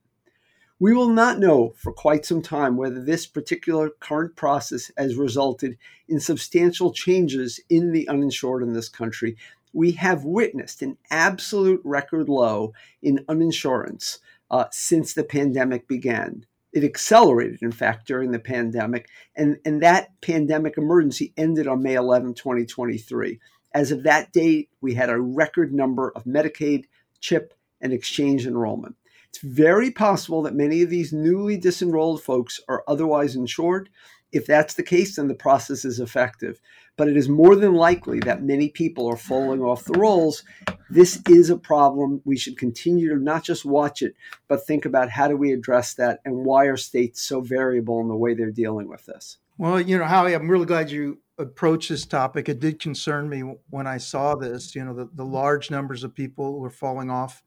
We 0.80 0.94
will 0.94 1.08
not 1.08 1.40
know 1.40 1.74
for 1.76 1.92
quite 1.92 2.24
some 2.24 2.40
time 2.40 2.76
whether 2.76 3.02
this 3.02 3.26
particular 3.26 3.90
current 3.90 4.36
process 4.36 4.92
has 4.96 5.16
resulted 5.16 5.76
in 6.06 6.20
substantial 6.20 6.92
changes 6.92 7.58
in 7.68 7.90
the 7.90 8.08
uninsured 8.08 8.62
in 8.62 8.74
this 8.74 8.88
country. 8.88 9.36
We 9.72 9.92
have 9.92 10.24
witnessed 10.24 10.82
an 10.82 10.96
absolute 11.10 11.80
record 11.82 12.28
low 12.28 12.74
in 13.02 13.24
uninsurance 13.28 14.20
uh, 14.52 14.66
since 14.70 15.14
the 15.14 15.24
pandemic 15.24 15.88
began. 15.88 16.46
It 16.72 16.84
accelerated, 16.84 17.60
in 17.62 17.72
fact, 17.72 18.06
during 18.06 18.30
the 18.30 18.38
pandemic, 18.38 19.08
and, 19.34 19.58
and 19.64 19.82
that 19.82 20.20
pandemic 20.20 20.78
emergency 20.78 21.32
ended 21.36 21.66
on 21.66 21.82
May 21.82 21.94
11, 21.94 22.34
2023. 22.34 23.40
As 23.74 23.90
of 23.90 24.04
that 24.04 24.32
date, 24.32 24.68
we 24.80 24.94
had 24.94 25.10
a 25.10 25.20
record 25.20 25.74
number 25.74 26.12
of 26.14 26.24
Medicaid, 26.24 26.84
CHIP, 27.20 27.52
and 27.80 27.92
exchange 27.92 28.46
enrollment. 28.46 28.94
It's 29.30 29.40
very 29.42 29.90
possible 29.90 30.42
that 30.42 30.54
many 30.54 30.82
of 30.82 30.90
these 30.90 31.12
newly 31.12 31.58
disenrolled 31.58 32.22
folks 32.22 32.60
are 32.68 32.82
otherwise 32.88 33.36
insured. 33.36 33.90
If 34.32 34.46
that's 34.46 34.74
the 34.74 34.82
case, 34.82 35.16
then 35.16 35.28
the 35.28 35.34
process 35.34 35.84
is 35.84 36.00
effective. 36.00 36.60
But 36.96 37.08
it 37.08 37.16
is 37.16 37.28
more 37.28 37.54
than 37.54 37.74
likely 37.74 38.18
that 38.20 38.42
many 38.42 38.68
people 38.68 39.06
are 39.06 39.16
falling 39.16 39.62
off 39.62 39.84
the 39.84 39.98
rolls. 39.98 40.42
This 40.90 41.22
is 41.28 41.48
a 41.48 41.56
problem. 41.56 42.20
We 42.24 42.36
should 42.36 42.58
continue 42.58 43.08
to 43.10 43.22
not 43.22 43.44
just 43.44 43.64
watch 43.64 44.02
it, 44.02 44.14
but 44.48 44.66
think 44.66 44.84
about 44.84 45.10
how 45.10 45.28
do 45.28 45.36
we 45.36 45.52
address 45.52 45.94
that 45.94 46.20
and 46.24 46.44
why 46.44 46.64
are 46.64 46.76
states 46.76 47.22
so 47.22 47.40
variable 47.40 48.00
in 48.00 48.08
the 48.08 48.16
way 48.16 48.34
they're 48.34 48.50
dealing 48.50 48.88
with 48.88 49.06
this. 49.06 49.38
Well, 49.58 49.80
you 49.80 49.98
know, 49.98 50.04
Howie, 50.04 50.34
I'm 50.34 50.50
really 50.50 50.66
glad 50.66 50.90
you 50.90 51.18
approached 51.38 51.88
this 51.88 52.04
topic. 52.04 52.48
It 52.48 52.60
did 52.60 52.80
concern 52.80 53.28
me 53.28 53.40
when 53.70 53.86
I 53.86 53.98
saw 53.98 54.34
this, 54.34 54.74
you 54.74 54.84
know, 54.84 54.94
the, 54.94 55.08
the 55.14 55.24
large 55.24 55.70
numbers 55.70 56.02
of 56.02 56.14
people 56.14 56.58
who 56.58 56.64
are 56.64 56.70
falling 56.70 57.10
off 57.10 57.42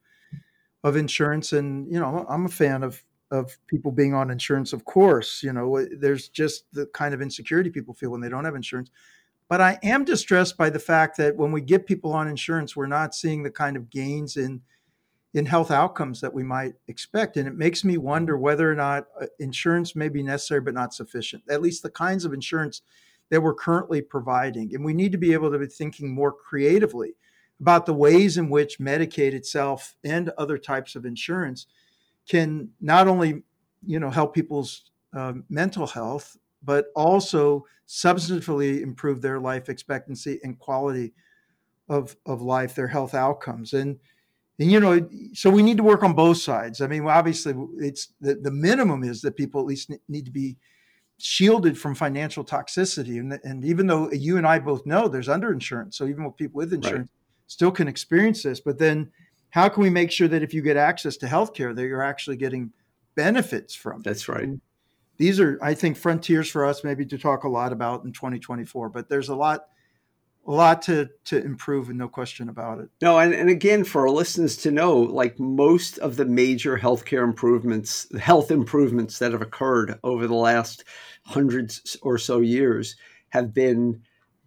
of 0.84 0.96
insurance. 0.96 1.54
And, 1.54 1.91
you 1.91 2.00
know, 2.00 2.26
I'm 2.30 2.46
a 2.46 2.50
fan 2.50 2.84
of 2.84 3.04
of 3.32 3.58
people 3.67 3.91
being 3.91 4.13
on 4.13 4.30
insurance, 4.30 4.74
of 4.74 4.84
course. 4.84 5.41
You 5.41 5.54
know, 5.54 5.86
there's 5.98 6.28
just 6.28 6.65
the 6.74 6.86
kind 6.88 7.13
of 7.13 7.22
insecurity 7.22 7.70
people 7.70 7.94
feel 7.94 8.10
when 8.10 8.20
they 8.20 8.28
don't 8.28 8.44
have 8.44 8.56
insurance. 8.56 8.91
But 9.48 9.62
I 9.62 9.80
am 9.84 10.06
distressed 10.06 10.58
by 10.58 10.70
the 10.70 10.80
fact 10.80 11.17
that 11.17 11.36
when 11.36 11.52
we 11.52 11.62
get 11.62 11.86
people 11.86 12.13
on 12.13 12.28
insurance, 12.28 12.76
we're 12.76 12.88
not 12.88 13.15
seeing 13.15 13.41
the 13.41 13.52
kind 13.52 13.76
of 13.78 13.89
gains 13.89 14.38
in 14.38 14.62
in 15.34 15.46
health 15.46 15.72
outcomes 15.72 16.20
that 16.20 16.34
we 16.34 16.44
might 16.44 16.74
expect. 16.89 17.38
And 17.38 17.48
it 17.48 17.56
makes 17.56 17.86
me 17.86 17.98
wonder 17.98 18.38
whether 18.38 18.70
or 18.70 18.76
not 18.76 19.08
uh, 19.20 19.28
insurance 19.39 19.96
may 19.96 20.10
be 20.10 20.22
necessary 20.22 20.60
but 20.60 20.74
not 20.74 20.94
sufficient. 20.94 21.44
At 21.50 21.62
least 21.62 21.84
the 21.84 21.89
kinds 21.89 22.26
of 22.26 22.34
insurance 22.34 22.82
that 23.30 23.41
we're 23.41 23.54
currently 23.54 24.02
providing. 24.02 24.76
And 24.76 24.84
we 24.84 24.94
need 24.94 25.13
to 25.13 25.17
be 25.17 25.32
able 25.32 25.50
to 25.50 25.58
be 25.58 25.67
thinking 25.67 26.13
more 26.13 26.34
creatively 26.34 27.13
about 27.62 27.86
the 27.86 27.93
ways 27.93 28.38
in 28.38 28.50
which 28.50 28.80
Medicaid 28.80 29.34
itself 29.34 29.95
and 30.04 30.30
other 30.38 30.58
types 30.58 30.95
of 30.95 31.06
insurance 31.06 31.67
can 32.28 32.69
not 32.82 33.08
only 33.08 33.43
you 33.86 34.00
know 34.00 34.10
help 34.10 34.34
people's 34.34 34.91
uh, 35.15 35.34
mental 35.50 35.88
health 35.88 36.38
but 36.63 36.88
also 36.95 37.65
substantively 37.88 38.82
improve 38.82 39.21
their 39.21 39.39
life 39.39 39.69
expectancy 39.69 40.39
and 40.43 40.60
quality 40.60 41.13
of 41.88 42.15
of 42.26 42.41
life 42.41 42.76
their 42.76 42.88
health 42.88 43.13
outcomes. 43.13 43.74
And 43.74 44.00
and 44.60 44.71
you 44.71 44.80
know 44.80 45.08
so 45.34 45.50
we 45.50 45.63
need 45.63 45.78
to 45.78 45.84
work 45.84 46.04
on 46.04 46.13
both 46.13 46.38
sides. 46.38 46.82
I 46.82 46.88
mean 46.88 47.06
obviously 47.06 47.54
it's 47.78 48.10
the, 48.19 48.36
the 48.36 48.52
minimum 48.52 49.04
is 49.04 49.21
that 49.21 49.38
people 49.38 49.62
at 49.62 49.67
least 49.67 49.91
need 50.08 50.26
to 50.26 50.32
be 50.32 50.58
shielded 51.19 51.78
from 51.78 51.93
financial 51.93 52.43
toxicity. 52.43 53.19
And, 53.19 53.39
and 53.43 53.63
even 53.63 53.86
though 53.86 54.12
you 54.12 54.38
and 54.38 54.47
i 54.47 54.58
both 54.58 54.88
know 54.88 55.08
there's 55.08 55.28
underinsurance 55.28 55.93
so 55.93 56.08
even 56.08 56.24
with 56.24 56.36
people 56.38 56.58
with 56.58 56.74
insurance 56.74 57.10
right 57.12 57.20
still 57.52 57.72
can 57.72 57.90
experience 57.90 58.44
this. 58.44 58.62
But 58.62 58.80
then 58.80 59.12
how 59.50 59.68
can 59.68 59.84
we 59.84 59.90
make 59.90 60.10
sure 60.10 60.30
that 60.30 60.42
if 60.42 60.54
you 60.54 60.62
get 60.62 60.78
access 60.78 61.18
to 61.18 61.26
healthcare, 61.26 61.76
that 61.76 61.86
you're 61.86 62.02
actually 62.02 62.38
getting 62.38 62.72
benefits 63.16 63.76
from? 63.76 64.02
That's 64.04 64.30
right. 64.30 64.44
And 64.44 64.62
these 65.18 65.38
are, 65.42 65.60
I 65.62 65.74
think, 65.74 65.98
frontiers 65.98 66.50
for 66.50 66.66
us 66.66 66.86
maybe 66.86 67.06
to 67.08 67.18
talk 67.18 67.44
a 67.44 67.50
lot 67.50 67.74
about 67.74 68.06
in 68.06 68.14
2024. 68.14 68.88
But 68.88 69.10
there's 69.10 69.28
a 69.28 69.36
lot 69.36 69.66
a 70.48 70.52
lot 70.52 70.82
to 70.84 71.10
to 71.26 71.44
improve 71.44 71.90
and 71.90 72.00
no 72.00 72.08
question 72.08 72.50
about 72.50 72.80
it 72.80 72.90
no 73.00 73.20
and, 73.20 73.32
and 73.32 73.48
again 73.48 73.84
for 73.84 74.02
our 74.02 74.10
listeners 74.10 74.58
to 74.58 74.72
know 74.72 74.98
like 74.98 75.40
most 75.40 76.00
of 76.00 76.16
the 76.16 76.26
major 76.26 76.80
healthcare 76.80 77.24
improvements 77.24 78.08
health 78.18 78.50
improvements 78.50 79.20
that 79.20 79.34
have 79.34 79.44
occurred 79.44 80.00
over 80.04 80.26
the 80.26 80.34
last 80.34 80.84
hundreds 81.26 81.96
or 82.02 82.18
so 82.18 82.40
years 82.40 82.96
have 83.30 83.54
been 83.54 84.02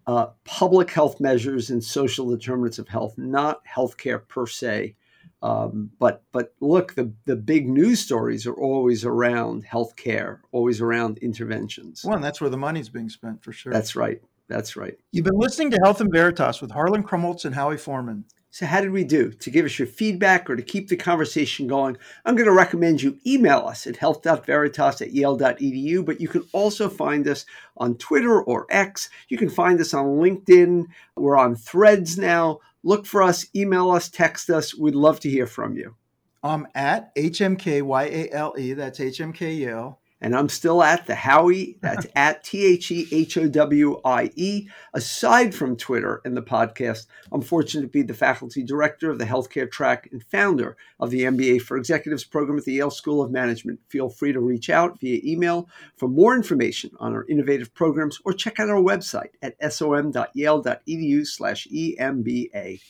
uh, 0.07 0.27
public 0.45 0.91
health 0.91 1.21
measures 1.21 1.71
and 1.71 1.83
social 1.83 2.29
determinants 2.29 2.79
of 2.79 2.89
health, 2.89 3.17
not 3.17 3.63
healthcare 3.65 4.27
per 4.27 4.47
se. 4.47 4.97
Um, 5.43 5.91
but 5.99 6.23
but 6.33 6.55
look, 6.61 6.95
the 6.95 7.13
the 7.27 7.37
big 7.37 7.69
news 7.69 8.01
stories 8.01 8.47
are 8.47 8.55
always 8.55 9.05
around 9.05 9.65
healthcare, 9.65 10.41
always 10.53 10.81
around 10.81 11.19
interventions. 11.19 12.03
Well, 12.05 12.17
and 12.17 12.25
that's 12.25 12.41
where 12.41 12.51
the 12.51 12.57
money's 12.57 12.89
being 12.89 13.11
spent 13.11 13.43
for 13.43 13.53
sure. 13.53 13.73
That's 13.73 13.95
right. 13.95 14.23
That's 14.49 14.77
right. 14.77 14.97
You've 15.13 15.25
been 15.25 15.39
listening 15.39 15.71
to 15.71 15.81
Health 15.83 16.01
and 16.01 16.13
Veritas 16.13 16.61
with 16.61 16.71
Harlan 16.71 17.03
Krumholz 17.03 17.45
and 17.45 17.55
Howie 17.55 17.79
Forman. 17.79 18.25
So, 18.55 18.67
how 18.67 18.81
did 18.81 18.93
we 18.93 19.03
do? 19.03 19.33
To 19.33 19.51
give 19.51 19.67
us 19.67 19.81
your 19.81 19.89
feedback 19.89 20.49
or 20.49 20.55
to 20.55 20.63
keep 20.63 20.87
the 20.87 20.95
conversation 20.95 21.67
going, 21.67 21.97
I'm 22.25 22.37
going 22.37 22.47
to 22.47 22.53
recommend 22.53 23.03
you 23.03 23.19
email 23.27 23.67
us 23.67 23.85
at 23.85 23.97
health.veritas 23.97 25.03
at 25.03 25.13
yale.edu, 25.13 26.05
but 26.05 26.21
you 26.21 26.29
can 26.29 26.45
also 26.53 26.89
find 26.89 27.27
us 27.27 27.47
on 27.79 27.97
Twitter 27.97 28.41
or 28.41 28.69
X. 28.71 29.11
You 29.29 29.39
can 29.39 29.51
find 29.51 29.81
us 29.81 29.93
on 29.93 30.07
LinkedIn. 30.07 30.85
We're 31.17 31.37
on 31.37 31.57
threads 31.57 32.17
now. 32.17 32.61
Look 32.85 33.07
for 33.07 33.25
us, 33.25 33.45
email 33.57 33.91
us, 33.91 34.09
text 34.09 34.49
us. 34.51 34.73
We'd 34.73 34.95
love 34.95 35.19
to 35.21 35.29
hear 35.29 35.49
from 35.49 35.77
you. 35.77 35.97
I'm 36.45 36.69
at 36.77 37.13
HMKYALE, 37.17 38.77
that's 38.77 39.01
HMK 39.01 39.59
Yale. 39.59 39.99
And 40.25 40.35
I'm 40.35 40.49
still 40.49 40.83
at 40.83 41.07
the 41.07 41.15
Howie. 41.15 41.77
That's 41.83 42.07
at 42.17 42.43
T 42.43 42.65
H 42.65 42.91
E 42.91 43.07
H 43.13 43.37
O 43.37 43.47
W 43.47 44.01
I 44.07 44.31
E. 44.37 44.69
Aside 44.95 45.55
from 45.55 45.77
Twitter 45.77 46.23
and 46.25 46.35
the 46.35 46.41
podcast, 46.41 47.09
I'm 47.31 47.43
fortunate 47.43 47.83
to 47.83 47.89
be 47.89 48.01
the 48.01 48.15
faculty 48.15 48.63
director 48.63 49.11
of 49.11 49.19
the 49.19 49.27
healthcare 49.27 49.71
track 49.71 50.09
and 50.13 50.25
founder 50.25 50.79
of 50.99 51.11
the 51.11 51.25
MBA 51.25 51.61
for 51.61 51.77
Executives 51.77 52.25
program 52.25 52.57
at 52.57 52.65
the 52.65 52.73
Yale 52.73 52.91
School 52.91 53.21
of 53.21 53.31
Management. 53.31 53.81
Feel 53.91 54.09
free 54.09 54.33
to 54.33 54.41
reach 54.41 54.71
out 54.71 54.99
via 54.99 55.21
email 55.23 55.69
for 55.95 56.09
more 56.09 56.35
information 56.35 56.93
on 56.99 57.13
our 57.13 57.27
innovative 57.27 57.75
programs 57.75 58.19
or 58.25 58.33
check 58.33 58.59
out 58.59 58.71
our 58.71 58.81
website 58.81 59.33
at 59.43 59.55
som.yale.edu 59.75 61.27
slash 61.27 61.69
EMBA. 61.69 62.81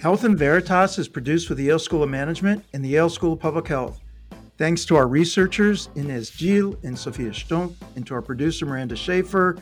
Health 0.00 0.24
in 0.24 0.34
Veritas 0.34 0.98
is 0.98 1.08
produced 1.08 1.50
with 1.50 1.58
the 1.58 1.64
Yale 1.64 1.78
School 1.78 2.02
of 2.02 2.08
Management 2.08 2.64
and 2.72 2.82
the 2.82 2.88
Yale 2.88 3.10
School 3.10 3.34
of 3.34 3.40
Public 3.40 3.68
Health. 3.68 4.00
Thanks 4.60 4.84
to 4.84 4.96
our 4.96 5.08
researchers, 5.08 5.88
Inez 5.94 6.28
Gil 6.28 6.78
and 6.82 6.96
Sophia 6.98 7.32
Stunk, 7.32 7.78
and 7.96 8.06
to 8.06 8.12
our 8.12 8.20
producer, 8.20 8.66
Miranda 8.66 8.94
Schaefer. 8.94 9.56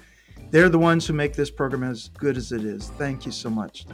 They're 0.51 0.68
the 0.68 0.78
ones 0.80 1.07
who 1.07 1.12
make 1.12 1.34
this 1.34 1.53
program 1.53 1.84
as 1.84 2.09
good 2.09 2.36
as 2.36 2.51
it 2.51 2.64
is. 2.64 2.88
Thank 2.99 3.24
you 3.24 3.30
so 3.30 3.49
much. 3.49 3.86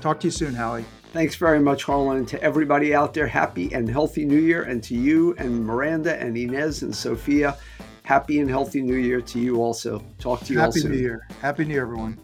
Talk 0.00 0.18
to 0.20 0.28
you 0.28 0.30
soon, 0.30 0.54
Howie. 0.54 0.86
Thanks 1.12 1.34
very 1.34 1.60
much, 1.60 1.84
Harlan. 1.84 2.16
And 2.16 2.28
to 2.28 2.42
everybody 2.42 2.94
out 2.94 3.12
there, 3.12 3.26
happy 3.26 3.70
and 3.74 3.86
healthy 3.86 4.24
New 4.24 4.40
Year. 4.40 4.62
And 4.62 4.82
to 4.84 4.94
you 4.94 5.34
and 5.36 5.62
Miranda 5.62 6.18
and 6.18 6.34
Inez 6.38 6.80
and 6.80 6.96
Sophia, 6.96 7.58
happy 8.04 8.40
and 8.40 8.48
healthy 8.48 8.80
New 8.80 8.96
Year 8.96 9.20
to 9.20 9.38
you 9.38 9.56
also. 9.56 10.02
Talk 10.18 10.40
to 10.44 10.54
you 10.54 10.58
happy 10.58 10.68
all 10.68 10.72
soon. 10.72 10.82
Happy 10.84 10.94
New 10.94 11.02
Year. 11.02 11.28
Happy 11.42 11.64
New 11.66 11.74
Year, 11.74 11.82
everyone. 11.82 12.18